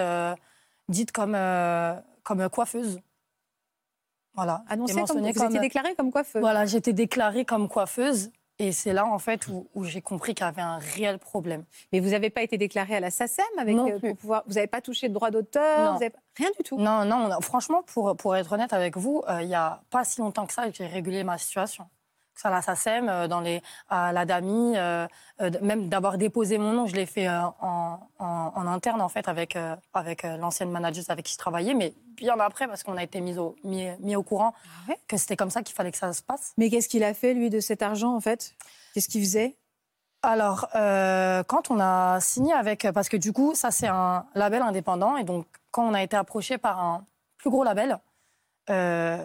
[0.90, 1.38] dite comme,
[2.24, 3.00] comme coiffeuse.
[4.34, 4.63] Voilà.
[4.70, 6.41] Annoncé comme, vous étiez déclarée comme coiffeuse.
[6.41, 8.32] voilà, j'étais déclarée comme coiffeuse.
[8.60, 11.63] Et c'est là, en fait, où, où j'ai compris qu'il y avait un réel problème.
[11.91, 14.10] Mais vous n'avez pas été déclarée à la SACEM avec, Non euh, plus.
[14.10, 14.44] pour pouvoir.
[14.46, 16.78] Vous n'avez pas touché de droit d'auteur avez Rien du tout.
[16.78, 20.04] Non, non, a- franchement, pour, pour être honnête avec vous, euh, il n'y a pas
[20.04, 21.88] si longtemps que ça que j'ai régulé ma situation.
[22.43, 25.08] À la SACEM, dans les, à la DAMI, euh,
[25.41, 29.10] euh, même d'avoir déposé mon nom, je l'ai fait euh, en, en- en interne, en
[29.10, 29.58] fait, avec,
[29.93, 33.38] avec l'ancienne manager avec qui je travaillais, mais bien après, parce qu'on a été mis
[33.38, 34.54] au, mis, mis au courant
[34.88, 34.97] ouais?
[35.08, 36.54] que c'était comme ça qu'il fallait que ça se passe.
[36.58, 38.54] Mais qu'est-ce qu'il a fait, lui, de cet argent, en fait?
[38.93, 39.56] Qu'est-ce qu'il faisait?
[40.23, 44.62] Alors, euh, quand on a signé avec, parce que du coup, ça c'est un label
[44.62, 47.06] indépendant, et donc quand on a été approché par un
[47.38, 47.97] plus gros label,
[48.69, 49.17] euh,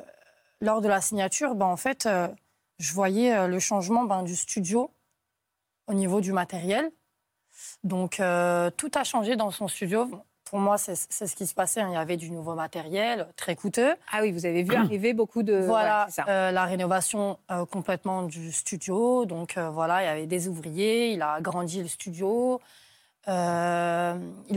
[0.62, 2.28] lors de la signature, ben, en fait, euh,
[2.78, 4.90] je voyais euh, le changement ben, du studio
[5.86, 6.90] au niveau du matériel.
[7.84, 10.10] Donc, euh, tout a changé dans son studio.
[10.44, 11.80] Pour moi, c'est ce qui se passait.
[11.80, 11.88] hein.
[11.90, 13.94] Il y avait du nouveau matériel, très coûteux.
[14.12, 15.54] Ah oui, vous avez vu arriver beaucoup de.
[15.66, 19.24] Voilà, Ouais, euh, la rénovation euh, complètement du studio.
[19.24, 22.60] Donc voilà, il y avait des ouvriers, il a agrandi le studio.
[23.26, 23.32] Il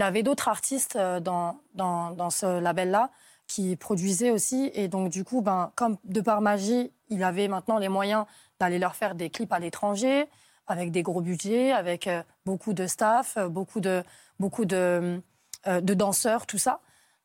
[0.01, 3.10] avait d'autres artistes dans, dans, dans ce label-là
[3.49, 4.71] qui produisaient aussi.
[4.73, 8.25] Et donc du coup, ben, comme de par magie, il avait maintenant les moyens
[8.59, 10.27] d'aller leur faire des clips à l'étranger,
[10.67, 14.03] avec des gros budgets, avec euh, beaucoup de staff, euh, beaucoup de,
[14.39, 15.19] beaucoup de,
[15.67, 16.79] euh, de danseurs, tout ça.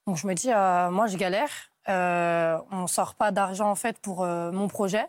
[0.06, 1.50] Donc je me dis, euh, moi je galère.
[1.90, 5.06] Euh, on ne sort pas d'argent en fait pour euh, mon projet.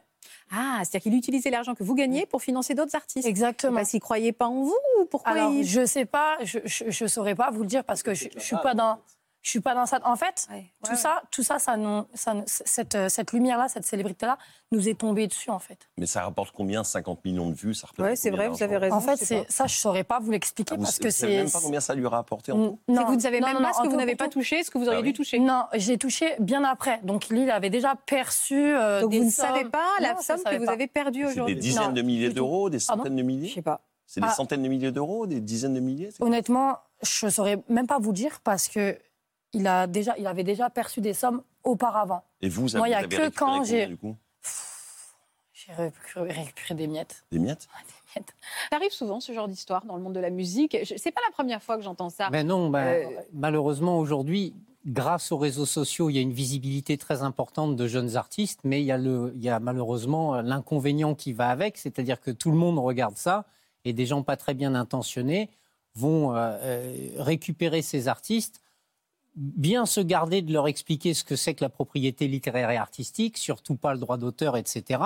[0.51, 3.25] Ah, c'est-à-dire qu'il utilisait l'argent que vous gagnez pour financer d'autres artistes.
[3.25, 3.77] Exactement.
[3.77, 5.65] Parce qu'il croyait pas en vous ou pourquoi Alors il...
[5.65, 8.57] je sais pas, je, je saurais pas vous le dire parce que je, je suis
[8.57, 8.99] pas dans,
[9.45, 9.99] je suis pas dans ça.
[10.05, 13.67] En fait, Ouais, tout ouais, ça, tout ça, ça, nous- ça cette, euh, cette lumière-là,
[13.69, 14.39] cette célébrité-là,
[14.71, 15.77] nous est tombée dessus en fait.
[15.99, 16.83] Mais ça rapporte combien?
[16.83, 18.95] 50 millions de vues ça représente Ouais, c'est vrai, vous avez raison.
[18.95, 21.33] En fait, je ça, je saurais pas vous l'expliquer Ah, vous, parce vous que savez
[21.33, 21.37] c'est.
[21.43, 23.47] même pas combien ça lui a rapporté en tout C'est que vous ne savez Non,
[23.47, 25.03] même non, pas non, ce que vous n'avez pas touché, ce que vous auriez Ah
[25.03, 25.13] dû oui.
[25.13, 25.37] toucher.
[25.37, 26.99] Non, j'ai touché bien après.
[27.03, 28.55] Donc lui, il avait déjà perçu.
[28.75, 31.19] euh, Donc des vous ne savez pas la Non, je somme que vous avez perdue
[31.21, 31.55] C'est des aujourd'hui?
[31.55, 33.81] dizaines Non, de milliers d'euros, des centaines de Je milliers sais pas.
[34.07, 34.33] C'est des Ah.
[34.33, 38.39] centaines de milliers d'euros, des dizaines de milliers Honnêtement, je saurais même pas vous dire
[38.43, 38.97] parce que
[39.55, 42.23] il a déjà, il avait déjà perçu des sommes auparavant.
[42.41, 43.97] Et vous, ça, Moi, il y vous a avez que récupéré quand combien, j'ai- du
[43.97, 44.15] coup?
[45.53, 47.23] J'ai récupéré, des miettes.
[47.31, 47.67] Des miettes?
[48.15, 48.35] Des miettes.
[48.69, 50.77] Ça arrive souvent ce genre d'histoire dans le monde de la musique.
[50.97, 52.29] C'est pas la première fois que j'entends ça.
[52.29, 54.53] Ben non, ben, Euh, malheureusement aujourd'hui,
[54.85, 58.81] grâce aux réseaux sociaux, il y a une visibilité très importante de jeunes artistes, mais
[58.81, 62.51] il y a, le, il y a malheureusement l'inconvénient qui va avec, c'est-à-dire que tout
[62.51, 63.45] le monde regarde ça
[63.85, 65.49] et des gens pas très bien intentionnés
[65.95, 68.61] vont euh, euh, récupérer ces artistes,
[69.35, 73.37] bien se garder de leur expliquer ce que c'est que la propriété littéraire et artistique,
[73.37, 75.01] surtout pas le droit d'auteur, etc.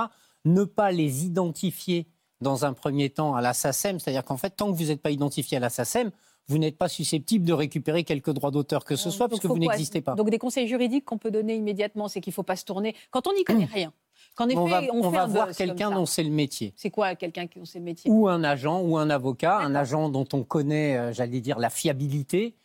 [0.46, 2.08] Ne pas les identifier
[2.42, 5.12] dans un premier temps à la SACEM, c'est-à-dire qu'en fait, tant que vous n'êtes pas
[5.12, 6.12] identifié à la SACEM,
[6.48, 9.54] vous n'êtes pas susceptible de récupérer quelques droits d'auteur que ce soit, Donc, puisque faut
[9.54, 10.16] vous n'existez pas.
[10.16, 12.96] Donc des conseils juridiques qu'on peut donner immédiatement, c'est qu'il ne faut pas se tourner
[13.12, 13.94] quand on n'y connaît rien.
[14.40, 16.74] Effet, on va, on, on fait va voir quelqu'un dont c'est le métier.
[16.76, 18.10] C'est quoi quelqu'un qui sait le métier?
[18.10, 21.70] Ou un agent, ou un avocat, un agent dont on connaît, euh, j'allais dire, la
[21.70, 22.56] fiabilité.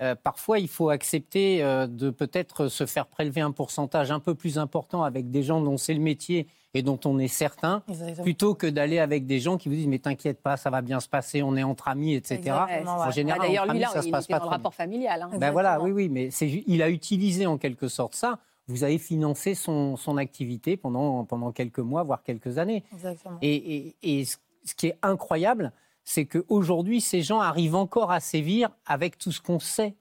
[0.00, 4.34] Euh, parfois, il faut accepter euh, de peut-être se faire prélever un pourcentage un peu
[4.34, 8.22] plus important avec des gens dont c'est le métier et dont on est certain, Exactement.
[8.24, 10.98] plutôt que d'aller avec des gens qui vous disent mais t'inquiète pas, ça va bien
[11.00, 12.36] se passer, on est entre amis, etc.
[12.38, 13.12] Exactement, En ouais.
[13.12, 15.20] général, Ah, D'ailleurs, lui, là, ça se il passe était pas dans le rapport familial.
[15.22, 15.30] hein.
[15.38, 16.28] Ben voilà, oui, oui, mais
[16.66, 18.38] il a utilisé en quelque sorte ça.
[18.68, 22.84] Vous avez financé son, son activité pendant, pendant quelques mois, voire quelques années.
[22.94, 23.36] Exactement.
[23.42, 25.72] Et, et- et ce ce qui est incroyable,
[26.04, 29.94] c'est qu'aujourd'hui, ces gens arrivent encore à sévir avec tout ce qu'on sait.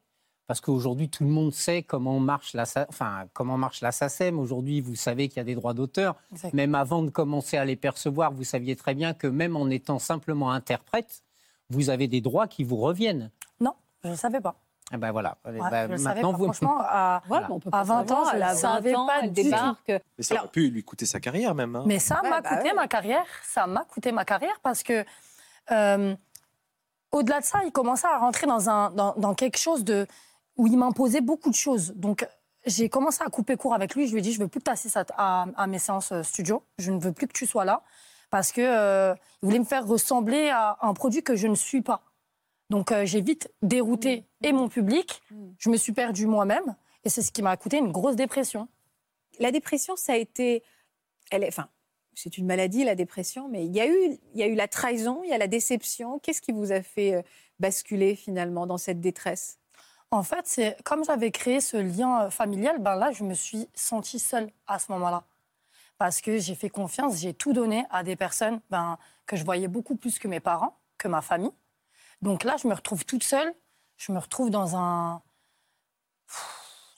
[0.48, 4.38] Parce qu'aujourd'hui, tout le monde sait comment marche la, enfin, comment marche la SACEM.
[4.38, 6.16] Aujourd'hui, vous savez qu'il y a des droits d'auteur.
[6.52, 9.98] Même avant de commencer à les percevoir, vous saviez très bien que même en étant
[9.98, 11.24] simplement interprète,
[11.70, 13.32] vous avez des droits qui vous reviennent.
[13.62, 14.56] Non, je ne savais pas.
[14.94, 15.38] Eh ben voilà.
[15.46, 16.38] Ouais, Bah, je le savais maintenant, pas.
[16.38, 19.22] vous- Franchement, à, peut à pas 20 ans, elle a la 20 savais ans, pas
[19.22, 19.30] tout.
[19.30, 19.88] débarque.
[20.18, 21.78] Mais ça aurait pu lui coûter sa carrière même.
[21.78, 21.84] hein.
[21.86, 22.74] Mais ça Ouais, m'a bah coûté ouais.
[22.76, 23.26] ma carrière.
[23.44, 25.06] Ça m'a coûté ma carrière parce que,
[25.72, 26.16] euh,
[27.12, 30.08] au-delà de ça, il commençait à rentrer dans, un, dans, dans quelque chose de,
[30.58, 31.94] où il m'imposait beaucoup de choses.
[31.96, 32.28] Donc,
[32.66, 34.08] j'ai commencé à couper court avec lui.
[34.08, 36.12] Je lui ai dit, je veux plus que tu assistes à, à- à mes séances
[36.12, 36.64] euh, studio.
[36.78, 37.84] Je ne veux plus que tu sois là.
[38.30, 41.82] Parce que euh, il voulait me faire ressembler à un produit que je ne suis
[41.82, 42.02] pas.
[42.70, 45.22] Donc, euh, j'ai vite dérouté et mon public.
[45.32, 45.50] Mm.
[45.58, 46.76] Je me suis perdue moi-même.
[47.04, 48.70] Et c'est ce qui m'a coûté une grosse dépression.
[49.40, 50.64] La dépression, ça a été.
[51.32, 51.68] Elle est, enfin,
[52.14, 54.68] c'est une maladie, la dépression, mais il y, a eu, il y a eu la
[54.68, 56.20] trahison, il y a la déception.
[56.20, 57.22] Qu'est-ce qui vous a fait euh,
[57.60, 59.60] basculer finalement dans cette détresse?
[60.12, 63.68] En fait, c'est comme j'avais créé ce lien euh, familial, ben là, je me suis
[63.74, 65.24] sentie seule à ce moment-là.
[65.98, 69.68] Parce que j'ai fait confiance, j'ai tout donné à des personnes ben, que je voyais
[69.68, 71.54] beaucoup plus que mes parents, que ma famille.
[72.22, 73.54] Donc là, je me retrouve toute seule.
[73.98, 75.22] Je me retrouve dans un,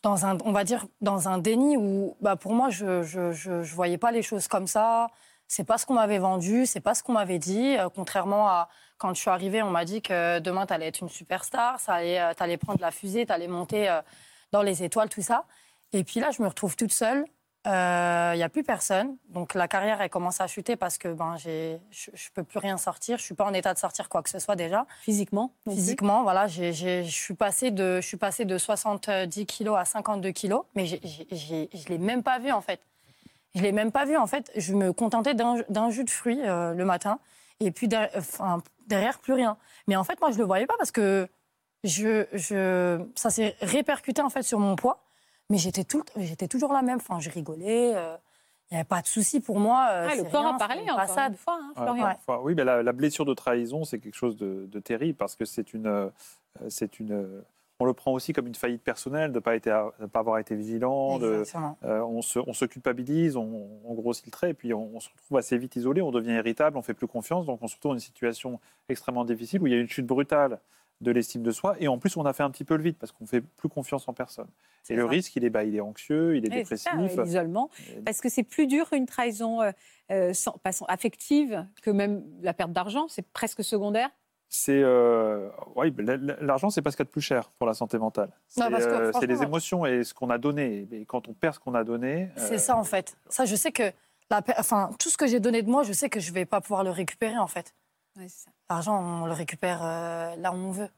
[0.04, 3.64] dans un, on va dire, dans un déni où, bah, pour moi, je, je, je,
[3.64, 5.08] je voyais pas les choses comme ça.
[5.48, 7.78] C'est pas ce qu'on m'avait vendu, c'est pas ce qu'on m'avait dit.
[7.78, 11.02] Euh, contrairement à quand je suis arrivée, on m'a dit que demain, tu allais être
[11.02, 14.02] une superstar, allait, euh, t'allais prendre la fusée, tu allais monter euh,
[14.52, 15.46] dans les étoiles, tout ça.
[15.94, 17.26] Et puis là, je me retrouve toute seule.
[17.66, 17.70] Il
[18.38, 19.16] n'y a plus personne.
[19.30, 22.60] Donc la carrière, elle commence à chuter parce que ben, j'ai- je ne peux plus
[22.60, 23.18] rien sortir.
[23.18, 24.86] Je suis pas en état de sortir quoi que ce soit déjà.
[25.02, 29.86] Physiquement plus Physiquement, voilà, je suis passée de, je suis passée de 70 kilos à
[29.86, 32.82] 52 kilos, mais je l'ai même pas vu en fait.
[33.56, 34.52] Je l'ai même pas vu en fait.
[34.56, 37.20] Je me contentais d'un jus de fruits euh, le matin
[37.60, 39.58] et puis der- enfin, derrière plus rien.
[39.88, 41.30] Mais en fait, moi, je le voyais pas parce que
[41.84, 45.04] je, je, ça s'est répercuté en fait sur mon poids.
[45.50, 46.98] Mais j'étais tout, j'étais toujours la même.
[46.98, 47.94] Enfin, je rigolais.
[47.96, 48.16] euh,
[48.72, 49.88] Il n'y avait pas de souci pour moi.
[49.92, 51.32] euh, Ah, Le corps rien, a parlé encore passade.
[51.34, 52.06] une fois, hein, Florian.
[52.28, 52.36] Ouais.
[52.44, 55.46] oui, mais la, la blessure de trahison, c'est quelque chose de, de terrible parce que
[55.46, 56.10] c'est une, euh,
[56.70, 57.42] c'est une, euh,
[57.80, 61.20] on le prend aussi comme une faillite personnelle de ne pas, pas avoir été vigilant.
[61.20, 61.44] De,
[61.84, 65.00] euh, on, se, on se culpabilise, on, on grossit le trait, et puis on, on
[65.02, 67.76] se retrouve assez vite isolé, on devient irritable, on fait plus confiance, donc on se
[67.76, 70.60] retrouve dans une situation extrêmement difficile où il y a une chute brutale
[71.02, 72.96] de l'estime de soi, et en plus on a fait un petit peu le vide
[72.98, 74.48] parce qu'on fait plus confiance en personne.
[74.90, 76.56] Et le risque, il est, bah, il est anxieux, il est ça,
[76.96, 77.18] dépressif.
[77.24, 77.70] l'isolement.
[78.06, 79.72] Parce que c'est plus dur une trahison euh,
[80.12, 83.08] euh, sans- pas sans- affective que même la perte d'argent.
[83.08, 84.10] C'est presque secondaire.
[84.50, 87.50] C'est euh, ouais, l- l- l'argent, c'est pas ce qu'il y a de plus cher
[87.58, 88.30] pour la santé mentale.
[88.48, 90.88] C'est Non, parce que euh, c'est les émotions et ce qu'on a donné.
[90.92, 93.18] Et quand on perd ce qu'on a donné, C'est euh, ça en fait.
[93.30, 93.92] Ça, je sais que
[94.30, 96.62] la, enfin, tout ce que j'ai donné de moi, je sais que je vais pas
[96.62, 97.74] pouvoir le récupérer en fait.
[98.16, 98.52] C'est ça.
[98.74, 100.90] L'argent, on le récupère euh, là où on veut.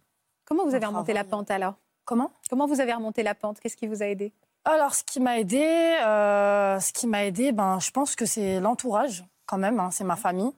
[0.46, 1.74] Comment vous avez remonté la pente alors?
[2.06, 2.32] Comment?
[2.50, 3.60] Comment vous avez remonté la pente?
[3.60, 4.32] Qu'est-ce qui vous a aidé?
[4.64, 8.62] Alors, ce qui m'a aidé, euh, ce qui m'a aidé, ben, je pense que c'est
[8.62, 9.78] l'entourage quand même.
[9.82, 10.54] hein, c'est ma famille.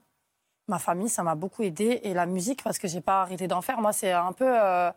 [0.68, 3.62] Ma famille, ça m'a beaucoup aidé et la musique parce que j'ai pas arrêté d'en
[3.62, 3.80] faire.
[3.80, 4.92] Moi, c'est un peu, euh,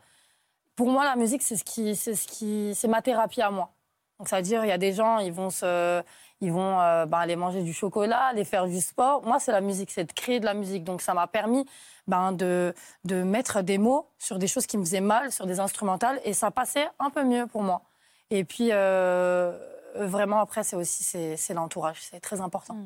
[0.75, 3.71] pour moi, la musique, c'est ce qui, c'est ce qui, c'est ma thérapie à moi.
[4.19, 6.03] Donc, ça veut dire, il y a des gens, ils vont se,
[6.41, 9.23] ils vont euh, ben, aller manger du chocolat, aller faire du sport.
[9.23, 10.83] Moi, c'est la musique, c'est de créer de la musique.
[10.83, 11.65] Donc, ça m'a permis
[12.07, 12.73] ben, de,
[13.05, 16.33] de mettre des mots sur des choses qui me faisaient mal, sur des instrumentales, et
[16.33, 17.83] ça passait un peu mieux pour moi.
[18.31, 19.57] Et puis, euh,
[19.95, 22.77] vraiment, après, c'est aussi c'est, l'entourage, c'est très important.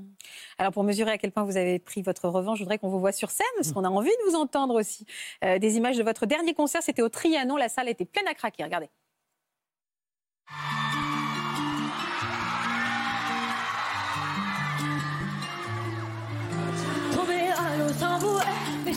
[0.57, 2.99] Alors pour mesurer à quel point vous avez pris votre revanche, je voudrais qu'on vous
[2.99, 5.05] voit sur scène, parce qu'on a envie de vous entendre aussi.
[5.43, 8.33] Euh, des images de votre dernier concert, c'était au Trianon, la salle était pleine à
[8.33, 8.89] craquer, regardez.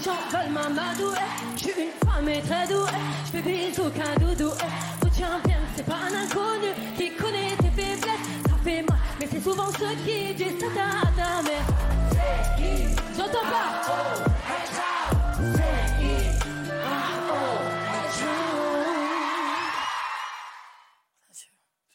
[0.06, 1.18] Veulent m'amadouer.
[1.56, 2.90] Je suis une femme et très douée,
[3.26, 4.50] je fais bisous qu'un doudou.
[5.02, 8.00] Retiens bien, c'est pas un inconnu qui connaît tes faiblesses.
[8.46, 11.17] Ça fait mal, mais c'est souvent ceux qui disent ça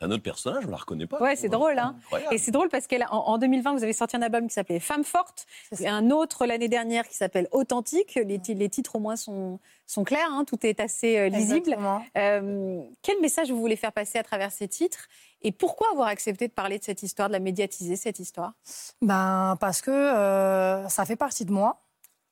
[0.03, 1.19] un autre personnage, on la reconnaît pas.
[1.19, 1.95] Ouais, c'est drôle, hein.
[2.31, 5.03] Et c'est drôle parce qu'en en 2020, vous avez sorti un album qui s'appelait Femme
[5.03, 8.15] forte, C'est et un autre l'année dernière qui s'appelle Authentique.
[8.15, 11.75] Les, ti- les titres au moins sont, sont clairs, hein, tout est assez euh, lisible.
[12.17, 15.07] Euh, quel message vous voulez faire passer à travers ces titres?
[15.41, 18.53] Et pourquoi avoir accepté de parler de cette histoire, de la médiatiser, cette histoire?
[19.01, 21.79] Ben, parce que euh, ça fait partie de moi.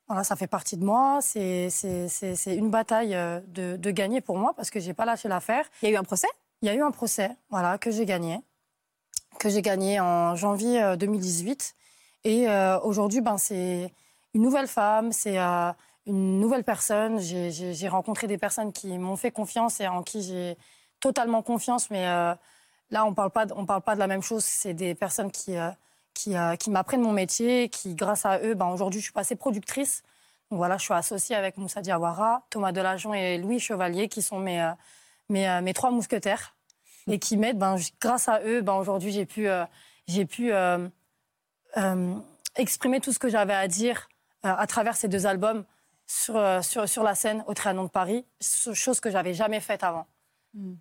[0.08, 1.20] Voilà, ça fait partie de moi.
[1.22, 1.68] C'est,
[2.46, 3.16] une bataille
[3.48, 5.64] de, de gagner pour moi parce que j'ai pas lâché l'affaire.
[5.82, 6.26] Il y a eu un procès?
[6.62, 8.40] Il y a eu un procès, voilà, que j'ai gagné,
[9.40, 11.74] que j'ai gagné en janvier euh, 2018.
[12.24, 13.92] Et euh, aujourd'hui, ben, c'est
[14.34, 15.72] une nouvelle femme, c'est euh,
[16.06, 17.18] une nouvelle personne.
[17.18, 20.56] J'ai- rencontré des personnes qui m'ont fait confiance et en qui j'ai
[21.00, 21.90] totalement confiance.
[21.90, 22.32] Mais euh,
[22.90, 24.44] là, on parle pas, de- parle pas de la même chose.
[24.44, 25.70] C'est des personnes qui, euh,
[26.14, 29.34] qui, euh, qui m'apprennent mon métier, qui, grâce à eux, ben, aujourd'hui, je suis passée
[29.36, 30.02] productrice.
[30.50, 34.38] Donc voilà, je suis associée avec Moussa Diawara, Thomas Delajon et Louis Chevalier, qui sont
[34.38, 34.70] mes, euh,
[35.32, 36.54] mes, euh, mes trois mousquetaires
[37.08, 37.58] et qui m'aident.
[37.58, 39.64] Ben, grâce à eux, ben, aujourd'hui, j'ai pu, euh,
[40.06, 40.86] j'ai pu euh,
[42.56, 44.08] exprimer tout ce que j'avais à dire
[44.44, 45.64] à travers ces deux albums
[46.04, 50.04] sur, sur, sur la scène au Trianon de Paris, chose que j'avais jamais faite avant.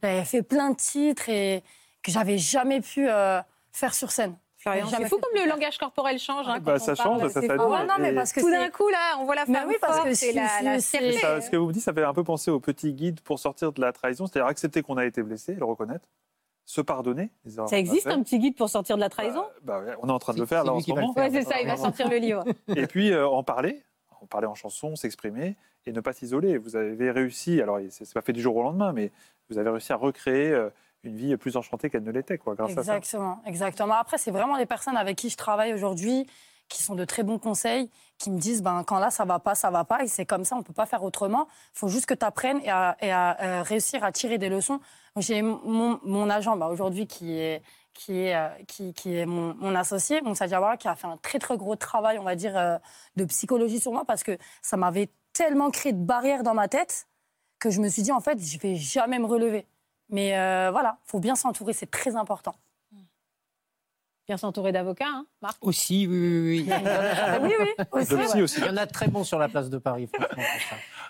[0.02, 1.64] J'avais fait plein de titres et
[2.02, 3.42] que j'avais jamais pu euh,
[3.72, 4.36] faire sur scène.
[4.62, 6.48] Florian, c'est fou comme le langage corporel change.
[6.48, 7.62] hein, Bah, quand ça on parle, change, ça c'est s'annule.
[7.66, 7.74] fou.
[7.74, 9.66] Ah ouais, non, mais parce que Tout c'est- d'un coup, là, on voit la femme
[9.68, 10.80] oui, parce forte que si- la, la.
[10.80, 13.72] Ça- ce que vous dites, ça fait un peu penser au petit guide pour sortir
[13.72, 16.08] de la trahison, c'est-à-dire accepter qu'on a été blessé, le reconnaître,
[16.66, 17.32] se pardonner.
[17.44, 19.42] les Ça existe un petit guide pour sortir de la trahison?
[19.64, 20.90] Bah, bah ouais, on est en train de le C'est- faire c'est là en ce
[20.92, 21.14] moment.
[21.18, 22.44] Ouais, c'est ça, il va sortir le livre.
[22.76, 23.82] Et puis euh, en parler,
[24.22, 25.56] en parler en chanson, s'exprimer
[25.88, 26.60] et ne pas s'isoler.
[26.60, 29.12] Vous avez réussi, alors c'est c'est pas fait du jour au lendemain, mais
[29.50, 30.70] vous avez réussi à recréer euh,
[31.04, 32.98] une vie plus enchantée qu'elle ne l'était, quoi, grâce à ça.
[32.98, 33.96] Exactement, exactement.
[33.96, 36.28] Après, c'est vraiment les personnes avec qui je travaille aujourd'hui
[36.72, 39.56] qui sont de très bons conseils, qui me disent ben, quand là ça va pas,
[39.56, 41.48] ça va pas, et c'est comme ça, on peut pas faire autrement.
[41.76, 44.80] Il faut juste que tu apprennes et à, euh, réussir à tirer des leçons.
[45.18, 47.62] J'ai mon, agent ben, aujourd'hui qui est,
[47.94, 51.40] qui est, euh, qui, est mon, mon associé, Moussa Diawara, qui a fait un très
[51.40, 52.78] très gros travail, on va dire, euh,
[53.18, 57.08] de psychologie sur moi parce que ça m'avait tellement créé de barrières dans ma tête
[57.60, 59.68] que je me suis dit en fait, je vais jamais me relever.
[60.12, 62.56] Mais euh, voilà, faut bien s'entourer, c'est très important.
[64.28, 65.58] Bien s'entourer d'avocats, hein, Marc?
[65.66, 66.58] Aussi, oui, oui, oui.
[66.60, 68.46] Il y en a- oui, oui, aussi, ouais.
[68.58, 70.44] Il y en a de très bons sur la place de Paris, franchement.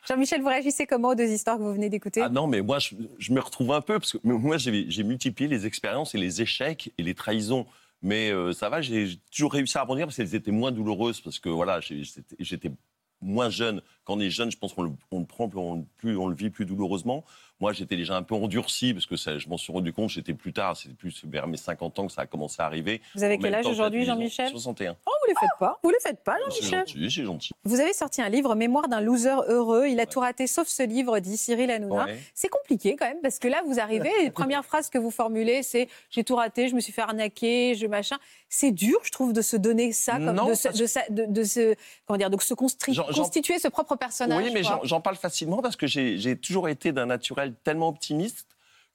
[0.07, 2.21] Jean-Michel, vous réagissez comment aux deux histoires que vous venez d'écouter?
[2.21, 5.49] Ah non, mais moi, je, je me retrouve un peu, parce que moi, j'ai multiplié
[5.49, 7.65] les expériences et les échecs et les trahisons.
[8.01, 11.37] Mais euh, ça va, j'ai toujours réussi à rebondir parce qu'elles étaient moins douloureuses, parce
[11.37, 12.71] que voilà, j'étais- j'étais
[13.19, 13.81] moins jeune.
[14.05, 16.25] Quand on est jeune, je pense qu'on le, on le prend plus on, plus, on
[16.27, 17.23] le vit plus douloureusement.
[17.61, 20.33] Moi, j'étais déjà un peu endurci, parce que ça, je m'en suis rendu compte, j'étais
[20.33, 23.01] plus tard, c'était plus vers mes 50 ans que ça a commencé à arriver.
[23.15, 24.49] Vous avez En quel âge aujourd'hui, Jean-Michel?
[24.49, 24.95] 61.
[25.05, 25.79] Oh, vous les faites pas.
[25.83, 26.79] Vous les faites pas, C'est Jean-Michel?
[26.87, 27.51] gentil, c'est gentil.
[27.63, 29.85] Vous avez sorti un livre, Mémoire d'un loser heureux.
[29.87, 32.05] Il a tout raté sauf ce livre, dit Cyril Hanouna.
[32.05, 32.19] Ouais.
[32.33, 35.61] C'est compliqué quand même, parce que là, vous arrivez, les premières phrases que vous formulez,
[35.61, 38.17] c'est j'ai tout raté, je me suis fait arnaquer, je machin.
[38.49, 41.07] C'est dur, je trouve, de se donner ça, comme Non, de, se, parce de, sa-
[41.09, 44.43] de- de se, comment dire, donc se constri- J'en- j'en- constituer ce propre personnage.
[44.43, 48.47] Oui, mais j'en- parle facilement parce que j'ai toujours été d'un naturel tellement optimiste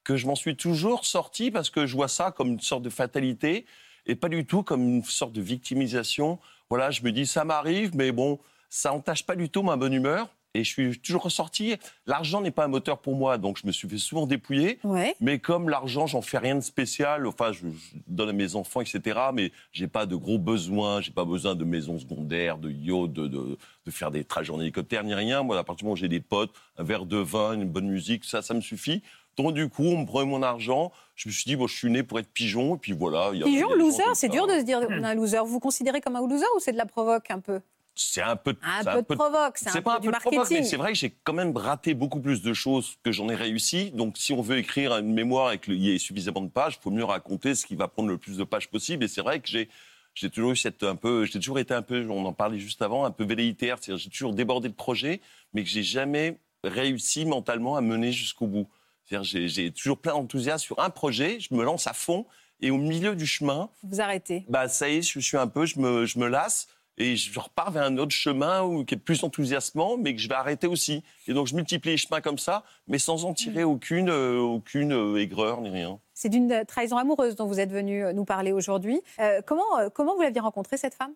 [0.05, 2.91] que je m'en suis toujours sorti parce que je vois ça comme une sorte de
[2.91, 3.67] fatalité
[4.07, 6.39] et pas du tout comme une sorte de victimisation.
[6.71, 8.39] Voilà, je me dis ça m'arrive, mais bon,
[8.71, 10.29] ça entache pas du tout ma bonne humeur
[10.59, 11.77] et je suis toujours ressorti.
[12.07, 14.79] L'argent n'est pas un moteur pour moi, donc je me suis fait souvent dépouiller.
[14.85, 15.15] Ouais.
[15.21, 17.27] Mais comme l'argent, j'en fais rien de spécial.
[17.27, 19.19] Enfin, je, je donne à mes enfants, etc.
[19.33, 21.01] Mais j'ai pas de gros besoins.
[21.01, 24.61] J'ai pas besoin de maisons secondaires, de yachts, de, de, de faire des trajets en
[24.61, 25.43] hélicoptère ni rien.
[25.43, 27.89] Moi, à partir du moment où j'ai des potes, un verre de vin, une bonne
[27.89, 29.03] musique, ça, ça me suffit.
[29.37, 30.93] Donc du coup, on me prenait mon argent.
[31.15, 32.77] Je me suis dit, bon, je suis né pour être pigeon.
[32.77, 33.27] Et puis voilà.
[33.35, 35.39] y a- y a Pigeon, loser, c'est dur de se dire on est un loser.
[35.41, 37.61] Vous vous considérez comme un loser ou c'est de la provoque un peu?
[37.99, 38.55] C'est un peu.
[38.63, 40.59] Un c'est peu de provoque, c'est un pas peu du de provoque, marketing.
[40.59, 43.35] mais c'est vrai que j'ai quand même raté beaucoup plus de choses que j'en ai
[43.35, 43.91] réussi.
[43.91, 46.83] Donc, si on veut écrire une mémoire et qu'il y ait suffisamment de pages, il
[46.83, 49.05] faut mieux raconter ce qui va prendre le plus de pages possible.
[49.05, 49.69] Et c'est vrai que j'ai
[50.15, 52.81] j'ai toujours eu cette un peu, j'ai toujours été un peu, on en parlait juste
[52.81, 53.77] avant, un peu velléitaire.
[53.81, 55.21] C'est-à-dire, j'ai toujours débordé de projets,
[55.53, 58.69] mais que j'ai jamais réussi mentalement à mener jusqu'au bout.
[59.05, 62.27] C'est-à-dire, j'ai- j'ai toujours plein d'enthousiasme sur un projet, je me lance à fond,
[62.61, 64.45] et au milieu du chemin, Vous arrêtez.
[64.49, 66.67] bah ça y est, je suis un peu, je me, je me lasse
[66.99, 70.29] et je repars vers un autre chemin où, qui est plus enthousiasmant, mais que je
[70.29, 71.03] vais arrêter aussi.
[71.27, 74.93] Et donc je multiplie les chemins comme ça, mais sans en tirer aucune, euh, aucune
[74.93, 75.99] euh, aigreur ni rien.
[76.15, 79.01] C'est d'une euh, trahison amoureuse dont vous êtes venu nous parler aujourd'hui.
[79.19, 81.13] Euh, comment, comment vous l'aviez rencontrée, cette femme?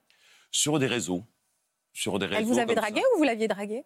[0.50, 1.24] Sur des réseaux.
[1.92, 2.40] Sur des réseaux.
[2.40, 3.06] Elle vous avait dragué ça.
[3.14, 3.84] ou vous l'aviez dragué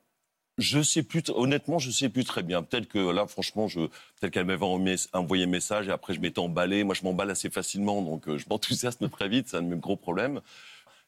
[0.59, 2.63] Je sais plus, honnêtement, je sais plus très bien.
[2.65, 4.67] Peut-être que là, franchement, je, peut-être qu'elle m'avait
[5.13, 6.83] envoyé un message et après je m'étais emballé.
[6.83, 9.49] Moi, je m'emballe assez facilement, donc je m'enthousiasme très vite.
[9.49, 10.41] C'est un de mes gros problèmes.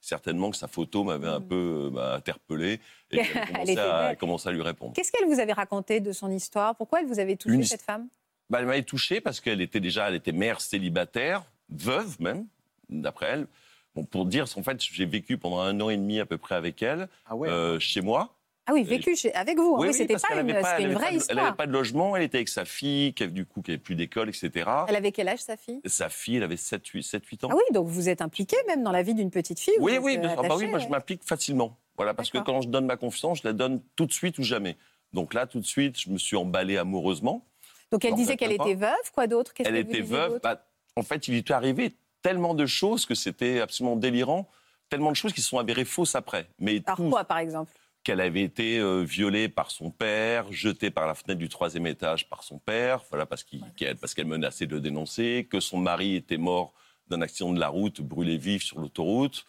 [0.07, 2.79] Certainement que sa photo m'avait un peu euh, bah, interpellé
[3.11, 4.93] et qu'elle à, commençait à lui répondre.
[4.95, 6.77] Qu'est-ce qu'elle vous avait raconté de son histoire?
[6.77, 8.07] Pourquoi elle vous avait touché, Une- cette femme?
[8.49, 12.47] Bah, elle m'avait touché parce qu'elle était déjà, elle était mère célibataire, veuve même,
[12.89, 13.49] d'après elle.
[13.97, 16.55] Bon, pour dire, en fait, j'ai vécu pendant un an et demi à peu près
[16.55, 17.49] avec elle, Ah ouais.
[17.49, 18.36] euh, chez moi.
[18.69, 19.77] Ah oui, vécu chez- avec vous.
[19.79, 21.57] Oui, c'était parce pas une, pas- c'était vraie pas de- Elle n'avait histoire.
[21.57, 24.29] pas de logement, elle était avec sa fille, qui, du coup, qui n'avait plus d'école,
[24.29, 24.51] etc.
[24.89, 25.81] Elle avait quel âge, sa fille?
[25.85, 27.49] Sa fille, elle avait 7-8 ans.
[27.53, 29.75] Ah oui, donc vous êtes impliqué même dans la vie d'une petite fille.
[29.81, 30.41] oui, oui, euh, bien sûr.
[30.45, 30.91] Ah bah oui, moi, je ouais.
[30.91, 31.77] m'implique facilement.
[31.97, 34.43] Voilà, parce que quand je donne ma confiance, je la donne tout de suite ou
[34.43, 34.77] jamais.
[35.13, 37.47] Donc là, tout de suite, je me suis emballé amoureusement.
[37.93, 39.53] Donc elle disait qu'elle était veuve, quoi d'autre?
[39.65, 40.41] Elle était veuve.
[40.43, 44.49] Bah, en fait, il lui est arrivé tellement de choses que c'était absolument délirant.
[44.89, 46.49] Tellement de choses qui se sont avérées fausses après.
[46.61, 47.73] Mais Alors quoi, par exemple?
[48.07, 52.29] Qu'elle avait été euh, violée par son père, jetée par la fenêtre du troisième étage
[52.29, 56.15] par son père, voilà parce qu'elle parce qu'elle menaçait de le dénoncer, que son mari
[56.15, 56.73] était mort
[57.09, 59.45] d'un accident de la route, brûlé vif sur l'autoroute.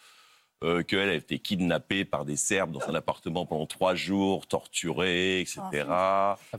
[0.64, 5.40] euh, qu'elle a été kidnappée par des Serbes dans un appartement pendant trois jours, torturée,
[5.40, 5.60] etc.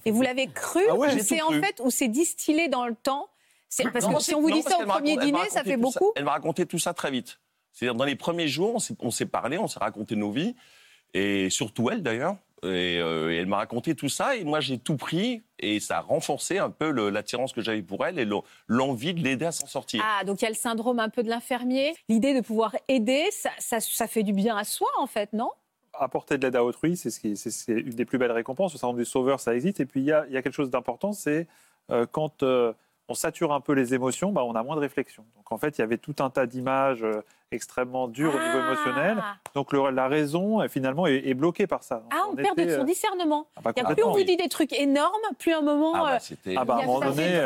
[0.05, 3.27] Et vous l'avez cru Ah ouais, c'est en fait ou c'est distillé dans le temps?
[3.91, 6.13] Parce Non, que si on vous non, dit ça au premier dîner, ça fait beaucoup.
[6.15, 7.39] Elle m'a raconté tout ça très vite.
[7.73, 10.55] C'est-à-dire, dans les premiers jours, on s'est parlé, on s'est raconté nos vies,
[11.13, 12.35] et surtout elle d'ailleurs.
[12.61, 15.99] Et, euh, et elle m'a raconté tout ça, et moi j'ai tout pris, et ça
[15.99, 18.35] a renforcé un peu l'attirance que j'avais pour elle et le-
[18.67, 20.03] l'envie de l'aider à s'en sortir.
[20.05, 21.93] Ah, donc il y a le syndrome un peu de l'infirmier.
[22.09, 25.51] L'idée de pouvoir aider, ça, ça, ça fait du bien à soi, en fait, non?
[25.93, 28.73] Apporter de l'aide à autrui, c'est ce une des plus belles récompenses.
[28.73, 29.79] Le syndrome du sauveur, ça existe.
[29.79, 31.47] Et puis, il y a, il y a quelque chose d'important, c'est
[31.91, 32.73] euh, quand euh,
[33.09, 35.25] on sature un peu les émotions, bah, on a moins de réflexion.
[35.35, 38.59] Donc, en fait, il y avait tout un tas d'images euh, extrêmement dures au niveau
[38.61, 38.67] Ah.
[38.71, 39.23] émotionnel.
[39.55, 42.03] Donc, le- la raison, euh, finalement, est, est bloquée par ça.
[42.11, 43.47] Ah, on, perd de son euh, discernement.
[43.55, 45.93] ah bah, Il y a plus on vous dit des trucs énormes, plus un moment.
[45.95, 47.41] Ah bah, c'était- Ah bah, à un moment donné,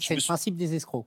[0.00, 1.06] c'est le principe des escrocs.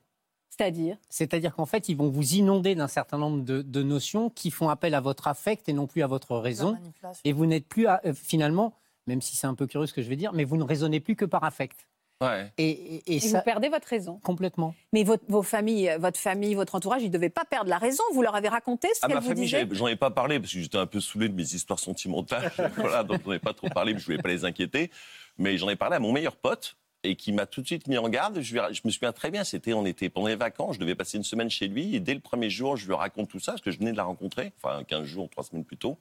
[0.49, 4.51] C'est-à-dire C'est-à-dire qu'en fait, ils vont vous inonder d'un certain nombre de, de notions qui
[4.51, 6.77] font appel à votre affect et non plus à votre raison.
[7.23, 8.73] Et vous n'êtes plus, à- euh, finalement,
[9.07, 10.99] même si c'est un peu curieux ce que je vais dire, mais vous ne raisonnez
[10.99, 11.87] plus que par affect.
[12.21, 12.51] Ouais.
[12.57, 14.19] Et, et- et Et ça, vous perdez votre raison.
[14.23, 14.75] complètement.
[14.93, 17.79] Mais votre, vos familles, euh, votre famille, votre entourage, ils ne devaient pas perdre la
[17.79, 18.03] raison.
[18.13, 20.39] Vous leur avez raconté ce À qu'elle ma vous famille, disait j'en ai pas parlé
[20.39, 22.51] parce que j'étais un peu saoulé de mes histoires sentimentales.
[22.77, 24.91] voilà, donc j'en ai pas trop parlé, mais je voulais pas les inquiéter.
[25.37, 27.97] Mais j'en ai parlé à mon meilleur pote et qui m'a tout de suite mis
[27.97, 28.41] en garde.
[28.41, 28.55] Je
[28.85, 31.49] me souviens très bien, c'était on était pendant les vacances, je devais passer une semaine
[31.49, 33.79] chez lui et dès le premier jour, je lui raconte tout ça parce que je
[33.79, 35.97] venais de la rencontrer, enfin 15 jours, 3 semaines plus tôt.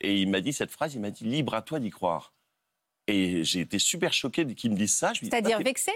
[0.00, 2.32] Et il m'a dit cette phrase, il m'a dit libre à toi d'y croire.
[3.08, 5.12] Et j'ai été super choqué qu'il me dise ça.
[5.18, 5.92] C'est-à-dire vexé?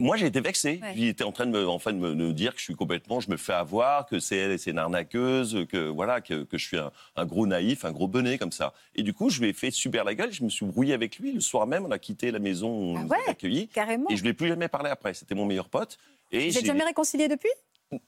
[0.00, 0.80] Moi, j'ai été vexé.
[0.82, 0.94] Ouais.
[0.96, 2.74] Il était en train de me, enfin, de me, de me dire que je suis
[2.74, 6.58] complètement, je me fais avoir, que c'est elle, c'est une arnaqueuse, que voilà, que, que
[6.58, 8.72] je suis un, un gros naïf, un gros bonnet comme ça.
[8.96, 10.32] Et du coup, je lui ai fait super la gueule.
[10.32, 11.32] Je me suis brouillé avec lui.
[11.32, 13.68] Le soir même, on a quitté la maison où on Ah ouais avait accueillis.
[13.68, 14.08] Carrément.
[14.10, 15.14] Et je ne lui ai plus jamais parlé après.
[15.14, 15.98] C'était mon meilleur pote.
[16.32, 17.50] Et Vous n'êtes jamais réconciliés depuis?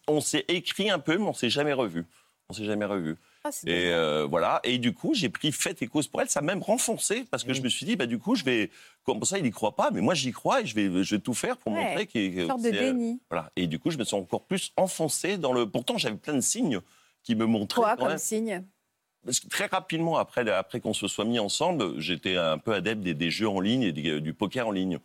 [0.08, 2.06] On s'est écrit un peu, mais on s'est jamais revu.
[2.50, 3.16] On s'est jamais revu.
[3.42, 4.60] Ah, Et euh, voilà.
[4.64, 6.28] Et du coup, j'ai pris fait et cause pour elle.
[6.28, 7.54] Ça m'a même renfoncé parce que Oui.
[7.54, 8.70] je me suis dit, bah du coup, je vais.
[9.04, 11.20] Comme ça, il y croit pas, mais moi, j'y crois et je vais, je vais
[11.20, 13.20] tout faire pour Ouais, montrer qu'il Une sorte de euh, déni.
[13.30, 13.50] voilà.
[13.56, 15.66] Et du coup, je me suis encore plus enfoncé dans le.
[15.68, 16.80] Pourtant, j'avais plein de signes
[17.22, 17.80] qui me montraient.
[17.80, 18.62] Quoi quand comme même- signe
[19.24, 23.00] Parce que très rapidement, après, après qu'on se soit mis ensemble, j'étais un peu adepte
[23.02, 24.98] des, des jeux en ligne et des- du poker en ligne.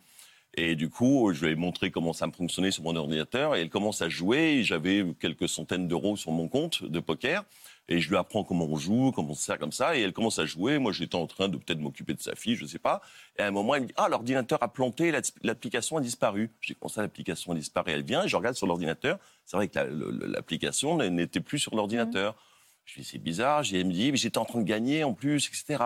[0.54, 3.54] Et du coup, je lui ai montré comment ça me fonctionnait sur mon ordinateur.
[3.54, 4.62] Et elle commence à jouer.
[4.64, 7.44] J'avais quelques centaines d'euros sur mon compte de poker.
[7.88, 9.96] Et je lui apprends comment on joue, comment on se sert comme ça.
[9.96, 10.78] Et elle commence à jouer.
[10.78, 13.00] Moi, j'étais en train de peut-être m'occuper de sa fille, je sais pas.
[13.38, 16.50] Et à un moment, elle me dit Ah, l'ordinateur a planté, la- l'application a disparu.
[16.60, 19.18] J'ai comment ça, l'application a disparu Elle vient, et je regarde sur l'ordinateur.
[19.44, 19.86] C'est vrai que la-
[20.28, 22.36] l'application n'était plus sur l'ordinateur.
[22.84, 23.62] Je lui dis C'est bizarre.
[23.62, 25.82] J'ai- Elle me dit Mais j'étais en train de gagner en plus, etc.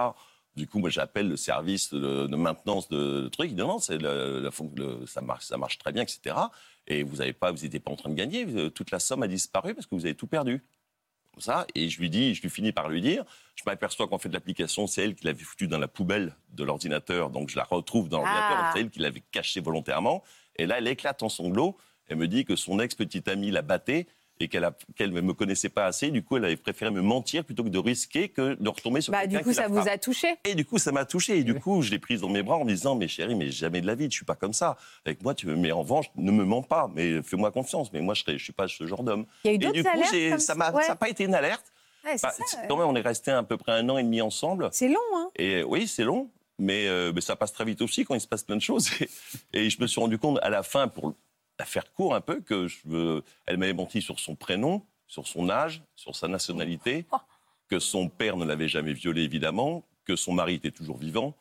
[0.57, 3.51] Du coup, moi, j'appelle le service de, de maintenance de, de truc.
[3.51, 4.41] Il dit non, c'est le-
[4.77, 6.37] le- ça marche, ça marche très bien, etc.
[6.87, 8.47] Et vous avez pas, vous n'étiez pas en train de gagner.
[8.47, 10.63] euh, Toute la somme a disparu parce que vous avez tout perdu.
[11.33, 11.67] Comme ça.
[11.75, 13.25] Et je lui dis, je lui finis par lui dire,
[13.57, 17.31] je m'aperçois qu'en fait l'application, c'est elle qui l'avait foutue dans la poubelle de l'ordinateur.
[17.31, 18.57] Donc je la retrouve dans l'ordinateur.
[18.61, 18.71] Ah.
[18.73, 20.23] C'est elle qui l'avait cachée volontairement.
[20.57, 21.77] Et là, elle éclate en sanglots.
[22.07, 24.07] Elle me dit que son ex-petite amie la battait
[24.41, 24.65] et qu'elle
[25.13, 26.11] ne me connaissait pas assez.
[26.11, 29.13] Du coup, elle avait préféré me mentir plutôt que de risquer que de retomber sur
[29.13, 30.29] Bah, quelqu'un du coup, qui ça vous a touché.
[30.45, 31.39] Et du coup, ça m'a touché.
[31.39, 33.51] Et du coup, je l'ai prise dans mes bras en me disant, mais chérie, mais
[33.51, 34.77] jamais de la vie, je suis pas comme ça.
[35.07, 37.93] Avec moi, tu me mets en revanche, ne me mens pas, mais fais-moi confiance.
[37.93, 39.25] Mais moi, je ne suis pas ce genre d'homme.
[39.45, 39.89] Il y a eu Et du coup,
[40.31, 40.55] comme ça?
[40.57, 40.83] N'a Ouais.
[40.99, 41.65] pas été une alerte.
[42.05, 42.67] Ouais, Bah, ça, ouais.
[42.69, 44.69] quand même, on est resté à peu près un an et demi ensemble.
[44.73, 46.29] C'est long, hein Et euh, oui, c'est long,
[46.59, 48.91] mais, euh, mais ça passe très vite aussi quand il se passe plein de choses.
[49.55, 51.15] Et, et je me suis rendu compte à la fin, pour
[51.59, 55.27] la faire court un peu, que je, veux- elle m'avait menti sur son prénom, sur
[55.29, 57.17] son âge, sur sa nationalité, Oh.
[57.69, 61.35] que son père ne l'avait jamais violée évidemment, que son mari était toujours vivant.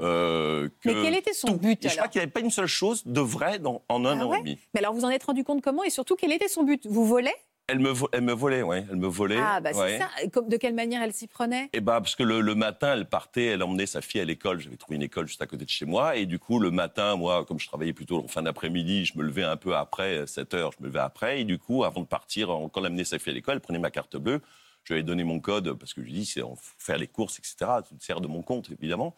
[0.00, 1.56] euh, que Mais quel était son tout.
[1.58, 4.04] but Et je crois qu'il n'y avait pas une seule chose de vrai dans, en
[4.06, 4.58] un Ah an ouais et demi.
[4.74, 6.86] Mais alors, vous en êtes rendu compte comment Et surtout, quel était son but?
[6.86, 7.34] Vous volez?
[7.72, 8.84] Elle me, vo- elle me volait, ouais.
[8.90, 9.38] Elle me volait.
[9.38, 10.08] Ah, bah c'est ça.
[10.22, 11.70] Et De quelle manière elle s'y prenait?
[11.72, 14.60] Eh ben, parce que le, le matin, elle partait, elle emmenait sa fille à l'école.
[14.60, 16.16] J'avais trouvé une école juste à côté de chez moi.
[16.16, 19.22] Et du coup, le matin, moi, comme je travaillais plutôt en fin d'après-midi, je me
[19.22, 21.40] levais un peu après, 7 heures, je me levais après.
[21.40, 23.78] Et du coup, avant de partir, quand elle amenait sa fille à l'école, elle prenait
[23.78, 24.42] ma carte bleue.
[24.84, 26.42] Je lui avais donné mon code parce que je lui dis, c'est
[26.76, 27.56] faire les courses, etc.
[27.88, 29.16] Tu te sers de mon compte, évidemment.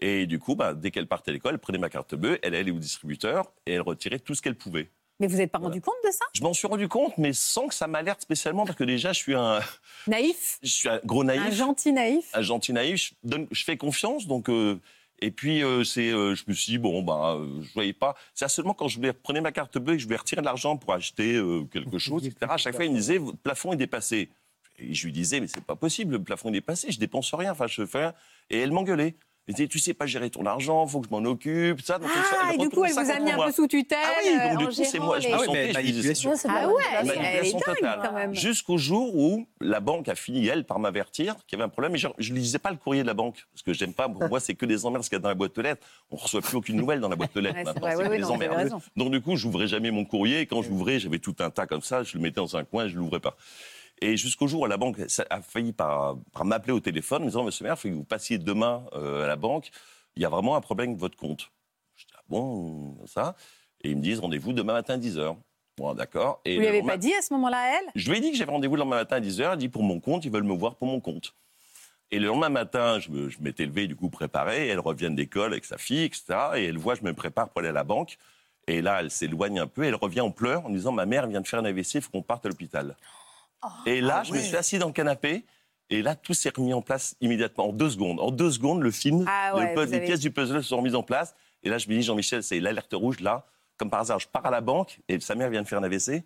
[0.00, 2.56] Et du coup, bah, dès qu'elle partait à l'école, elle prenait ma carte bleue, elle
[2.56, 4.90] allait au distributeur et elle retirait tout ce qu'elle pouvait.
[5.20, 6.24] Mais vous n'êtes pas rendu compte de ça?
[6.34, 9.18] Je m'en suis rendu compte, mais sans que ça m'alerte spécialement, parce que déjà, je
[9.18, 9.60] suis un,
[10.08, 10.58] Naïf?
[10.62, 12.30] Je suis un gros naïf Un gentil naïf?
[12.34, 14.80] Un gentil naïf, je, donne- je fais confiance, donc euh,
[15.20, 18.16] et puis euh, c'est, euh, je me suis dit bon bah euh, je voyais pas.
[18.34, 20.46] C'est seulement quand je voulais prenais ma carte bleue et que je voulais retirer de
[20.46, 22.46] l'argent pour acheter euh, quelque chose, etc.
[22.50, 24.28] À chaque fois il me disait votre plafond est dépassé.
[24.80, 27.52] Et je lui disais mais c'est pas possible, le plafond est dépassé, je dépense rien,
[27.52, 28.14] enfin je fais rien.
[28.50, 29.14] Et elle m'engueulait.
[29.46, 31.98] Elle disait, tu sais pas gérer ton argent, faut que je m'en occupe, ça.
[31.98, 33.98] Donc, Ah, et du coup, elle ça vous a mis un peu sous tutelle.
[34.02, 35.92] Ah oui, donc euh, du en coup, c'est moi, je me Ah sentais, mais je
[35.92, 36.08] disais.
[36.28, 38.34] Ouais, c'est Ah pas- ouais, elle est dingue quand même.
[38.34, 41.94] Jusqu'au jour où la banque a fini, elle, par m'avertir qu'il y avait un problème.
[41.94, 43.44] Et je ne lisais pas le courrier de la banque.
[43.52, 44.08] Parce que j'aime pas.
[44.08, 45.86] Pour moi, c'est que des emmerdes ce qu'il y a dans la boîte aux lettres.
[46.10, 47.56] On ne reçoit plus aucune nouvelle dans la boîte aux lettres.
[47.56, 47.82] Ouais, c'est maintenant.
[47.82, 48.80] vrai, C'est oui, que oui, des non, emmerdes.
[48.96, 50.40] Donc, du coup, j'ouvrais jamais mon courrier.
[50.40, 52.02] Et quand j'ouvrais, j'avais tout un tas comme ça.
[52.02, 53.36] Je le mettais dans un coin, je l'ouvrais pas.
[54.04, 54.98] Et jusqu'au jour où la banque
[55.30, 57.88] a failli par, par m'appeler au téléphone en me disant Monsieur le maire, il faut
[57.88, 59.70] que vous passiez demain euh, à la banque.
[60.16, 61.50] Il y a vraiment un problème avec votre compte.
[61.96, 63.34] Je dis Ah bon, ça?
[63.82, 65.36] Et ils me disent Rendez-vous demain matin à 10h.
[65.78, 66.40] Bon, d'accord.
[66.44, 67.90] Et Vous lui le avez pas dit à ce moment-là à elle?
[67.94, 69.52] Je lui ai dit que j'avais rendez-vous le lendemain matin à 10h.
[69.52, 71.34] Elle dit pour mon compte, ils veulent me voir pour mon compte.
[72.10, 74.68] Et le lendemain matin, je, me- je m'étais levé, du coup, préparé.
[74.68, 76.24] Elle revient de l'école avec sa fille, etc.
[76.56, 78.18] Et elle voit, je me prépare pour aller à la banque.
[78.68, 79.82] Et là, elle s'éloigne un peu.
[79.84, 82.00] Elle revient en pleurs en me disant Ma mère vient de faire un AVC, il
[82.02, 82.96] faut qu'on parte à l'hôpital.
[83.86, 85.44] Et là, je me suis assis dans le canapé.
[85.90, 88.18] Et là, tout s'est remis en place immédiatement, en deux secondes.
[88.18, 90.68] En deux secondes, le film, Ah ouais, le puzzle- vous les pièces du puzzle se
[90.70, 91.34] sont remises en place.
[91.62, 93.44] Et là, je me dis, Jean-Michel, c'est l'alerte rouge, là.
[93.76, 95.82] Comme par hasard, je pars à la banque et sa mère vient de faire un
[95.84, 96.22] AVC.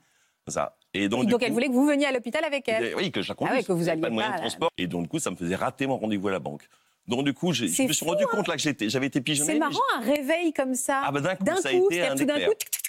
[0.47, 0.77] Ça.
[0.95, 2.95] Et donc, elle coup- voulait que vous veniez à l'hôpital avec elle.
[2.97, 3.67] oui, que je la Ah ouais, conduise.
[3.67, 4.71] que vous alliez pas de moyen de transport.
[4.79, 6.69] Et donc, du coup, ça me faisait rater mon rendez-vous à la banque.
[7.07, 8.29] Donc, du coup, je me suis fou, rendu hein.
[8.31, 9.55] compte là que j'avais été pigeonné.
[9.55, 11.03] C'est marrant un réveil comme ça.
[11.05, 12.71] Ah bah d'un coup, d'un ça a coup, été un c'est-à-dire tout d'un coup, tic,
[12.71, 12.88] tic, tic, tic, tic,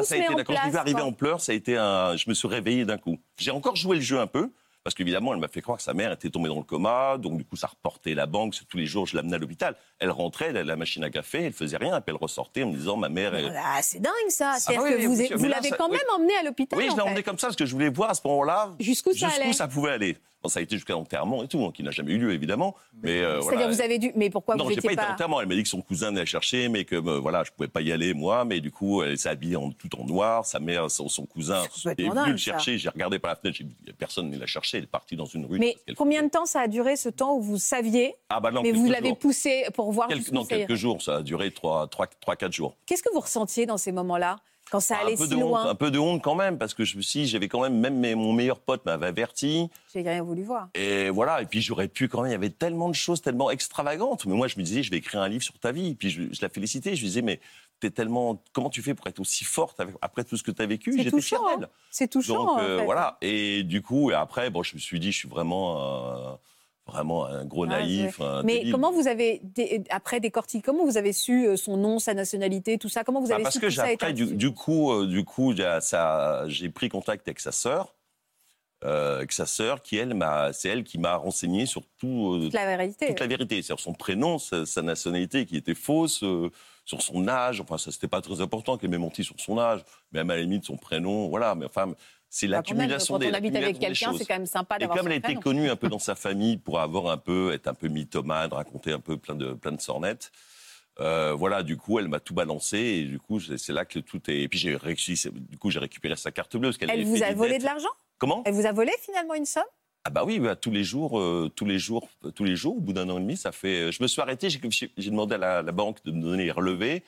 [0.00, 2.16] Ah, ça a été, quand je suis arrivé en pleurs, ça a été un.
[2.16, 3.18] Je me suis réveillé d'un coup.
[3.38, 4.50] J'ai encore joué le jeu un peu.
[4.84, 7.36] Parce qu'évidemment, elle m'a fait croire que sa mère était tombée dans le coma, donc
[7.36, 8.54] du coup, ça reportait la banque.
[8.70, 9.76] Tous les jours, je l'amenais à l'hôpital.
[9.98, 12.68] Elle rentrait, elle avait la machine à café, elle faisait rien, puis elle ressortait en
[12.70, 13.34] me disant ma mère.
[13.34, 14.54] est- Ah, c'est dingue ça.
[14.58, 15.96] C'est-à-dire oui, que vous, l'avez quand oui.
[15.98, 16.78] même emmené à l'hôpital.
[16.78, 17.02] Oui, je l'ai fait.
[17.02, 19.12] emmené comme ça parce que je voulais voir à ce moment-là Jusqu'où
[19.52, 20.16] ça pouvait aller.
[20.42, 22.76] Bon, ça a été jusqu'à l'enterrement et tout, hein, qui n'a jamais eu lieu évidemment.
[23.02, 23.66] Mais euh, C'est-à-dire voilà.
[23.72, 24.12] vous avez dû.
[24.14, 25.08] Mais pourquoi Non, vous j'ai n'étiez pas été pas.
[25.08, 25.40] à l'enterrement.
[25.40, 27.68] Elle m'a dit que son cousin allait la chercher, mais que euh, voilà, je pouvais
[27.68, 28.44] pas y aller moi.
[28.44, 30.46] Mais du coup, elle s'est habillée en, tout en noir.
[30.46, 32.78] Sa mère, son, son cousin est venu le chercher.
[32.78, 34.78] J'ai regardé par la fenêtre, j'ai dit, personne ne l'a cherché.
[34.78, 35.58] Elle est partie dans une rue.
[35.58, 38.62] Mais combien de temps ça a duré ce temps où vous saviez, Ah bah non,
[38.62, 41.02] mais vous l'avez poussé pour voir jusqu'où non, quelques jours.
[41.02, 42.76] Ça a duré 3-4 jours.
[42.86, 44.36] Qu'est-ce que vous ressentiez dans ces moments-là?
[44.70, 46.58] Quand ça un allait peu si de honte, loin un peu de honte quand même,
[46.58, 49.06] parce que je me suis, dit, j'avais quand même, même mes- mon meilleur pote m'avait
[49.06, 49.68] averti.
[49.94, 50.68] J'ai rien voulu voir.
[50.74, 53.50] Et voilà, et puis j'aurais pu quand même, il y avait tellement de choses tellement
[53.50, 54.26] extravagantes.
[54.26, 55.88] Mais moi, je me disais, je vais écrire un livre sur ta vie.
[55.90, 57.40] Et puis je, je la félicitais, je lui disais, mais
[57.80, 60.60] t'es tellement, comment tu fais pour être aussi forte avec- après tout ce que tu
[60.62, 60.92] as vécu?
[60.92, 61.68] C'est J'étais fier touchant, d'elle.
[61.90, 62.34] C'est touchant.
[62.34, 62.84] Donc en euh, fait.
[62.84, 65.78] voilà, et du coup, et après, bon, je me suis dit, je suis vraiment,
[66.32, 66.38] un-
[66.88, 68.20] vraiment un gros Ah, naïf.
[68.20, 68.72] un Mais débile.
[68.72, 72.78] comment vous avez, dé- après décortiqué, comment vous avez su euh, son nom, sa nationalité,
[72.78, 73.04] tout ça?
[73.04, 76.68] Comment vous Bah, avez parce su que j'ai après, du, coup, euh, du coup, j'ai
[76.70, 77.94] pris contact avec sa sœur,
[78.84, 82.44] euh, avec sa sœur, qui elle m'a, c'est elle qui m'a renseigné sur tout, euh,
[82.44, 83.06] Toute la vérité.
[83.08, 86.24] toute la vérité, sur son prénom, sa, sa nationalité qui était fausse,
[86.84, 87.60] sur son âge.
[87.60, 90.42] Enfin, ça c'était pas très important qu'elle m'ait menti sur son âge, même à la
[90.42, 91.54] limite son prénom, voilà.
[91.54, 91.92] Mais enfin,
[92.30, 94.98] c'est quand l'accumulation Quand des on habite avec quelqu'un, c'est quand même sympa Et d'avoir
[94.98, 97.68] comme son elle était connue un peu dans sa famille pour avoir un peu, être
[97.68, 100.30] un peu mythomane, raconter un peu plein de, plein de sornettes,
[101.00, 104.20] euh, voilà, du coup, elle m'a tout balancé et du coup, c'est là que tout
[104.30, 104.42] est.
[104.42, 107.16] Et puis j'ai réussi, du coup, j'ai récupéré sa carte bleue parce Elle avait vous
[107.16, 107.60] fait a volé dettes.
[107.60, 107.88] de l'argent?
[108.18, 108.42] Comment?
[108.46, 109.62] Elle vous a volé finalement une somme?
[110.04, 112.76] Ah bah oui, bah, tous les jours, euh, tous les jours, euh, tous les jours.
[112.76, 113.92] Au bout d'un an et demi, ça fait.
[113.92, 114.48] Je me suis arrêté.
[114.50, 117.04] J'ai demandé à la, la banque de me donner les relevés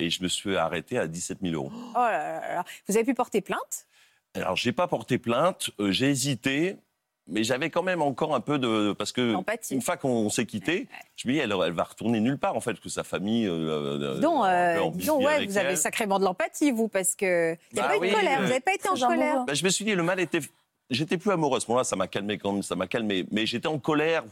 [0.00, 1.70] et je me suis arrêté à 17 000 euros.
[1.74, 2.64] Oh là là là.
[2.88, 3.86] Vous avez pu porter plainte?
[4.34, 6.76] Alors, j'ai pas porté plainte, euh, j'ai hésité,
[7.26, 8.92] mais j'avais quand même encore un peu de.
[8.92, 9.74] Parce que Empathie.
[9.74, 12.60] une fois qu'on s'est quitté, je me dis, elle, elle va retourner nulle part, en
[12.60, 13.46] fait, parce que sa famille.
[13.46, 17.56] Euh, donc, euh, dis donc, bisbille ouais, vous avez sacrément de l'empathie, vous, parce que
[17.72, 18.38] il n'y a Bah pas eu oui, de colère.
[18.38, 19.44] euh, Vous n'avez pas été en colère.
[19.46, 20.40] Bah, je me suis dit, le mal était.
[20.90, 23.26] J'étais plus amoureux à ce moment-là, ça m'a calmé quand même, ça m'a calmé.
[23.30, 24.24] Mais j'étais en colère,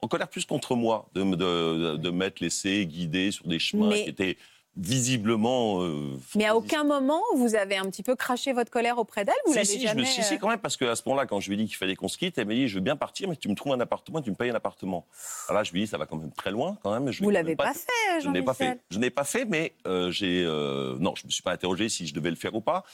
[0.00, 3.88] en colère plus contre moi, de, me- de, de m'être laissé guider sur des chemins
[3.88, 4.36] Mais- qui étaient
[4.76, 5.82] visiblement.
[5.82, 9.34] euh, Mais à aucun moment, vous avez un petit peu craché votre colère auprès d'elle
[9.46, 11.02] Vous si, l'avez si, jamais je me, si, si, euh, quand même, parce qu'à ce
[11.06, 12.74] moment-là, quand je lui ai dit qu'il fallait qu'on se quitte, elle m'a dit Je
[12.76, 15.06] veux bien partir, mais tu me trouves un appartement, tu me payes un appartement.
[15.48, 17.10] Alors là, je lui ai dit Ça va quand même très loin, quand même.
[17.10, 18.78] Je Vous l'avez pas fait, Je n'ai pas Jean-Michel.
[18.78, 18.80] fait.
[18.90, 20.44] Je n'ai pas fait, mais euh, j'ai.
[20.44, 22.84] euh, non, je me suis pas interrogé si je devais le faire ou pas.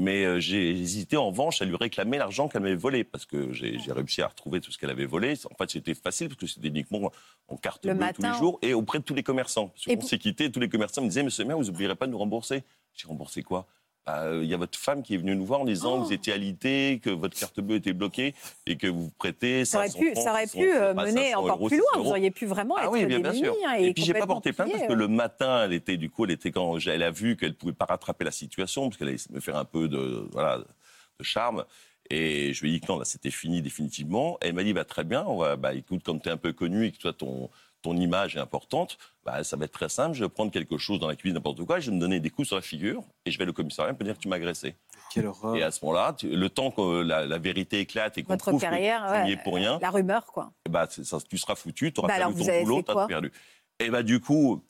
[0.00, 3.52] Mais euh, j'ai hésité en revanche à lui réclamer l'argent qu'elle m'avait volé parce que
[3.52, 5.34] j'ai réussi à retrouver tout ce qu'elle avait volé.
[5.50, 7.12] En fait, c'était facile parce que c'était uniquement
[7.48, 9.68] en carte Le bleue tous les jours et auprès de tous les commerçants.
[9.68, 12.06] Parce qu'on s'est quitté, tous les commerçants me disaient Monsieur le maire, vous n'oublierez pas
[12.06, 12.64] de nous rembourser.
[12.94, 13.66] J'ai remboursé quoi?
[14.06, 16.00] Bah, euh, Il y a votre femme qui est venue nous voir en disant Oh.
[16.00, 18.34] que vous étiez alité, que votre carte bleue était bloquée
[18.66, 19.64] et que vous prêtez.
[19.64, 21.76] Ça aurait 500 pu, francs, ça aurait 600, pu euh, mener 500 encore euros, plus
[21.76, 22.02] 600 loin.
[22.04, 23.54] Vous auriez pu vraiment Ah être oui, bien, sûr.
[23.78, 26.30] et puis j'ai pas porté plainte parce que le matin, elle était du coup, elle
[26.32, 29.40] était quand elle a vu qu'elle pouvait pas rattraper la situation parce qu'elle allait me
[29.40, 31.64] faire un peu de voilà de charme.
[32.12, 34.36] Et je lui ai dit que non, là c'était fini définitivement.
[34.42, 36.36] Et elle m'a dit bah très bien, on va- bah écoute comme tu es un
[36.36, 37.50] peu connu et que toi ton
[37.82, 40.14] ton image est importante, bah, ça va être très simple.
[40.14, 42.20] Je vais prendre quelque chose dans la cuisine, n'importe quoi, et je vais me donner
[42.20, 44.36] des coups sur la figure, et je vais au commissariat pour dire que tu m'as
[44.36, 44.74] agressé.
[45.12, 45.56] Quelle horreur.
[45.56, 48.60] Et à ce moment-là, le temps que la, la vérité éclate et qu'on Votre prouve
[48.60, 50.52] carrière, que tu n'y ouais, es pour rien, La rumeur, quoi.
[50.68, 53.32] bah, ça, tu seras foutu, tu auras Bah perdu ton boulot, tu perdu.
[53.80, 54.62] Et bah du coup,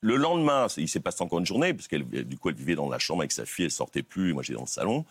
[0.00, 2.88] le lendemain, il s'est passé encore une journée, parce qu'elle du coup, elle vivait dans
[2.88, 5.04] la chambre avec sa fille, elle sortait plus, et moi j'étais dans le salon.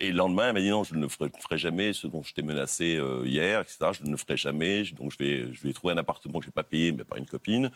[0.00, 2.32] Et le lendemain, elle m'a dit non, je ne ferai, ferai jamais ce dont je
[2.32, 3.90] t'ai menacé euh, hier, etc.
[3.92, 4.82] Je ne le ferai jamais.
[4.98, 7.18] Donc je vais, je vais trouver un appartement que je n'ai pas payé, mais par
[7.18, 7.70] une copine.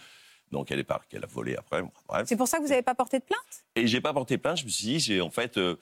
[0.50, 1.82] Donc elle est par qu'elle a volé après.
[2.08, 2.24] Bref.
[2.26, 3.64] C'est pour ça que vous n'avez pas porté de plainte?
[3.76, 4.58] Et j'ai pas porté plainte.
[4.58, 5.58] Je me suis dit, j'ai en fait.
[5.58, 5.76] euh,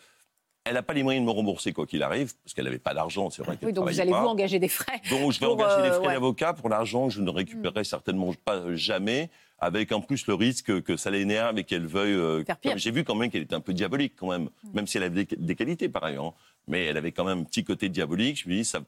[0.64, 2.94] elle n'a pas les moyens de me rembourser quoi qu'il arrive, parce qu'elle n'avait pas
[2.94, 4.22] d'argent, c'est vrai Oui, donc vous allez pas.
[4.22, 5.00] vous engager des frais.
[5.10, 6.12] Donc je vais engager des euh, frais ouais.
[6.14, 9.28] d'avocat pour l'argent que je ne récupérerai certainement pas jamais,
[9.62, 12.14] avec en plus le risque que ça l'énerve et qu'elle veuille.
[12.14, 12.42] euh,
[12.76, 15.24] J'ai vu quand même qu'elle était un peu diabolique quand même, même si elle avait
[15.24, 16.34] des, des qualités par ailleurs, hein.
[16.66, 18.42] mais elle avait quand même un petit côté diabolique.
[18.42, 18.80] Je me dis ça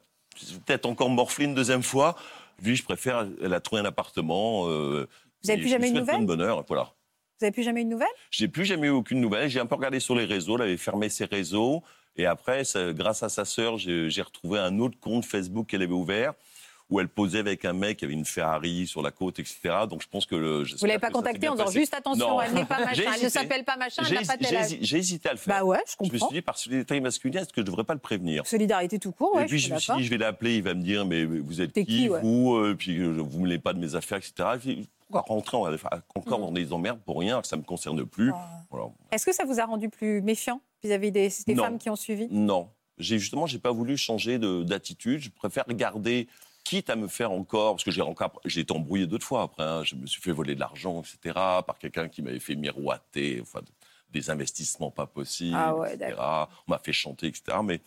[0.65, 2.15] peut-être encore morflé une deuxième fois.
[2.61, 3.25] Lui, je préfère.
[3.41, 4.67] Elle a trouvé un appartement.
[4.67, 5.07] euh,
[5.43, 6.63] Vous avez et plus jamais de nouvelles bonheur.
[6.67, 6.83] Voilà.
[7.39, 9.49] Vous n'avez plus jamais eu de nouvelles J'ai plus jamais eu aucune nouvelle.
[9.49, 10.55] J'ai un peu regardé sur les réseaux.
[10.57, 11.83] Elle avait fermé ses réseaux.
[12.17, 15.93] Et après, ça- grâce à sa sœur, j'ai retrouvé un autre compte Facebook qu'elle avait
[15.93, 16.33] ouvert
[16.91, 19.57] où elle posait avec un mec qui avait une Ferrari sur la côte, etc.
[19.89, 20.63] Donc je pense que le.
[20.79, 22.41] Vous l'avez pas contacté en disant juste attention, Non.
[22.41, 24.77] elle n'est pas machin, elle ne s'appelle pas machin, elle n'a pas tel âge.
[24.79, 25.59] j'ai hésité à le faire.
[25.59, 26.27] Bah ouais, je Je me comprends.
[26.27, 28.45] suis dit, par solidarité masculine, est-ce que je ne devrais pas le prévenir?
[28.45, 30.63] Solidarité tout court, ouais, et puis je je me suis dit, je vais l'appeler, il
[30.63, 32.21] va me dire, mais vous êtes T'es qui, qui, ouais?
[32.21, 32.55] vous?
[32.55, 34.85] Euh, Puis euh, vous ne mêlez pas de mes affaires, etc.
[35.09, 35.65] Pourquoi rentrer en-
[36.15, 36.41] encore Mm.
[36.43, 38.49] dans des emmerdes pour rien, ça ne me concerne plus Ah.
[38.69, 38.87] Voilà.
[39.11, 42.27] Est-ce que ça vous a rendu plus méfiant vis-à-vis des, femmes qui ont suivi?
[42.29, 42.69] Non.
[42.97, 45.19] J'ai justement, j'ai pas voulu changer de- d'attitude.
[45.19, 46.27] Je préfère garder,
[46.65, 49.63] quitte à me faire encore, parce que j'ai encore, j'ai été embrouillé d'autres fois après.
[49.63, 49.83] hein.
[49.83, 51.33] Je me suis fait voler de l'argent, etc.
[51.65, 53.61] Par quelqu'un qui m'avait fait miroiter, enfin,
[54.11, 56.15] des investissements pas possibles, Ah ouais, etc.
[56.67, 57.57] On m'a fait chanter, etc.
[57.63, 57.79] Mais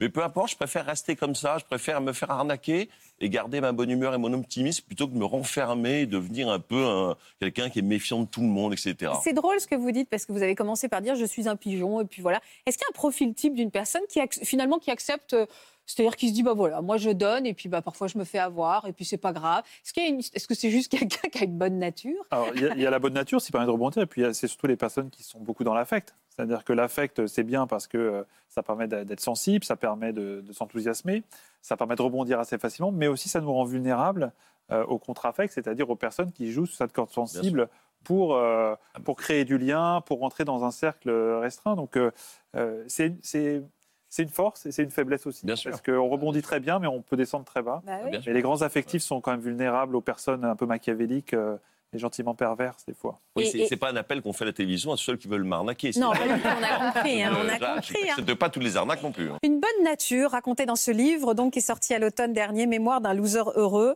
[0.00, 1.58] mais peu importe, je préfère rester comme ça.
[1.58, 5.12] Je préfère me faire arnaquer et garder ma bonne humeur et mon optimisme plutôt que
[5.14, 8.46] de me renfermer et devenir un peu un- quelqu'un qui est méfiant de tout le
[8.46, 9.10] monde, etc.
[9.24, 11.48] C'est drôle ce que vous dites parce que vous avez commencé par dire je suis
[11.48, 12.40] un pigeon et puis voilà.
[12.64, 15.46] Est-ce qu'il y a un profil type d'une personne qui finalement qui accepte, euh,
[15.88, 18.24] c'est-à-dire qui se dit bah voilà, moi je donne et puis bah parfois je me
[18.24, 19.64] fais avoir et puis c'est pas grave.
[19.84, 20.90] Est-ce qu'il y a une- est-ce que c'est juste
[21.22, 22.22] quelqu'un qui a une bonne nature?
[22.30, 24.06] Alors, il y, a- il y a la bonne nature, qui permet de rebondir, et
[24.06, 26.14] puis c'est surtout les personnes qui sont beaucoup dans l'affect.
[26.28, 30.40] C'est-à-dire que l'affect, c'est bien parce que euh, ça permet d'être sensible, ça permet de,
[30.46, 31.24] de s'enthousiasmer,
[31.62, 34.32] ça permet de rebondir assez facilement, mais aussi ça nous rend vulnérables
[34.70, 37.68] euh, au contre-affect, c'est-à-dire aux personnes qui jouent sur cette corde sensible
[38.04, 38.74] pour, euh,
[39.04, 41.10] pour créer du lien, pour rentrer dans un cercle
[41.40, 41.74] restreint.
[41.74, 42.10] Donc, euh,
[42.54, 43.62] euh, c'est c'est-
[44.08, 45.44] c'est une force et c'est une faiblesse aussi.
[45.46, 45.70] Bien sûr.
[45.70, 47.82] Parce qu'on rebondit très bien, mais on peut descendre très bas.
[47.86, 48.18] Bah oui.
[48.26, 51.56] Et les grands affectifs sont quand même vulnérables aux personnes un peu machiavéliques euh,
[51.94, 53.18] et gentiment perverses, des fois.
[53.36, 55.44] Oui, c'est et- pas un appel qu'on fait à la télévision à ceux qui veulent
[55.44, 55.92] m'arnaquer.
[55.92, 56.26] c'est Non, vrai.
[56.28, 57.96] pas du tout, on a compris, hein, on a là, compris.
[58.10, 58.34] Hein.
[58.38, 59.30] pas toutes les arnaques non plus.
[59.30, 59.38] hein.
[59.42, 63.00] Une bonne nature racontée dans ce livre donc qui est sorti à l'automne dernier, Mémoire
[63.00, 63.94] d'un loser heureux.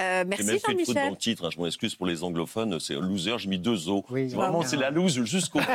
[0.00, 1.10] Euh, J'ai merci même fait une faute dans Jean-Michel.
[1.10, 4.02] le titre, hein, je m'en excuse pour les anglophones, c'est loser, j'ai mis deux os.
[4.10, 5.66] Oui, Vraiment, c'est la loose jusqu'au bout.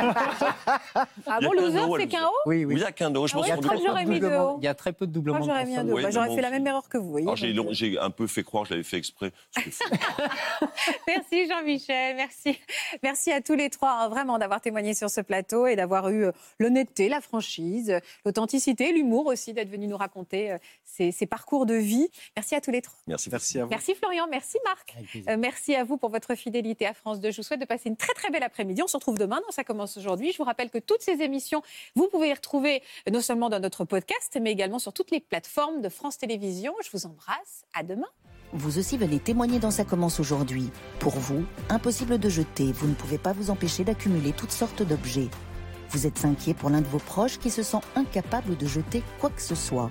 [1.26, 2.84] Ah Il y a bon, qu'un loser, O, c'est qu'un O Oui, Oui, il n'y
[2.84, 3.26] a qu'un dos.
[3.26, 4.58] Je Ah j'aurais mis deux O.
[4.60, 6.42] Il y a très peu de Moi, doublements de j'aurais mis un Bah, j'aurais fait
[6.42, 7.10] la même erreur que vous.
[7.10, 9.32] voyez, Alors, j'ai un peu fait croire je l'avais fait exprès.
[11.06, 12.58] Merci Jean-Michel, merci.
[13.02, 16.24] Merci à tous les trois hein, vraiment d'avoir témoigné sur ce plateau et d'avoir eu
[16.26, 21.66] euh, l'honnêteté, la franchise, l'authenticité, l'humour aussi, d'être venu nous raconter euh, ces, ces parcours
[21.66, 22.08] de vie.
[22.36, 22.98] Merci à tous les trois.
[23.06, 23.30] Merci.
[23.30, 23.70] Merci à vous.
[23.70, 24.96] Merci Florian, merci Marc.
[25.28, 27.30] Euh, merci à vous pour votre fidélité à France 2.
[27.30, 28.82] Je vous souhaite de passer une très très belle après-midi.
[28.82, 30.32] On se retrouve demain dans Ça commence aujourd'hui.
[30.32, 31.60] Je vous rappelle que toutes ces émissions,
[31.94, 35.20] vous pouvez les retrouver euh, non seulement dans notre podcast, mais également sur toutes les
[35.20, 36.74] plateformes de France Télévisions.
[36.82, 37.64] Je vous embrasse.
[37.74, 38.06] À demain.
[38.52, 40.70] Vous aussi venez témoigner dans Ça commence aujourd'hui.
[41.00, 45.28] Pour vous, impossible de jeter, vous ne pouvez pas vous empêcher d'accumuler toutes sortes d'objets.
[45.90, 49.30] Vous êtes inquiet pour l'un de vos proches qui se sent incapable de jeter quoi
[49.30, 49.90] que ce soit.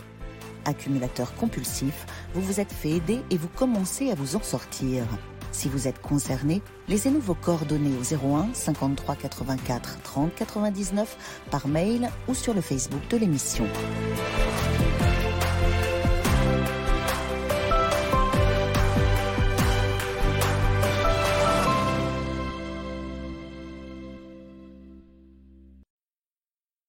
[0.66, 5.04] Accumulateur compulsif, vous vous êtes fait aider et vous commencez à vous en sortir.
[5.52, 12.10] Si vous êtes concerné, laissez-nous vos coordonnées au 01 53 84 30 99 par mail
[12.28, 13.66] ou sur le Facebook de l'émission.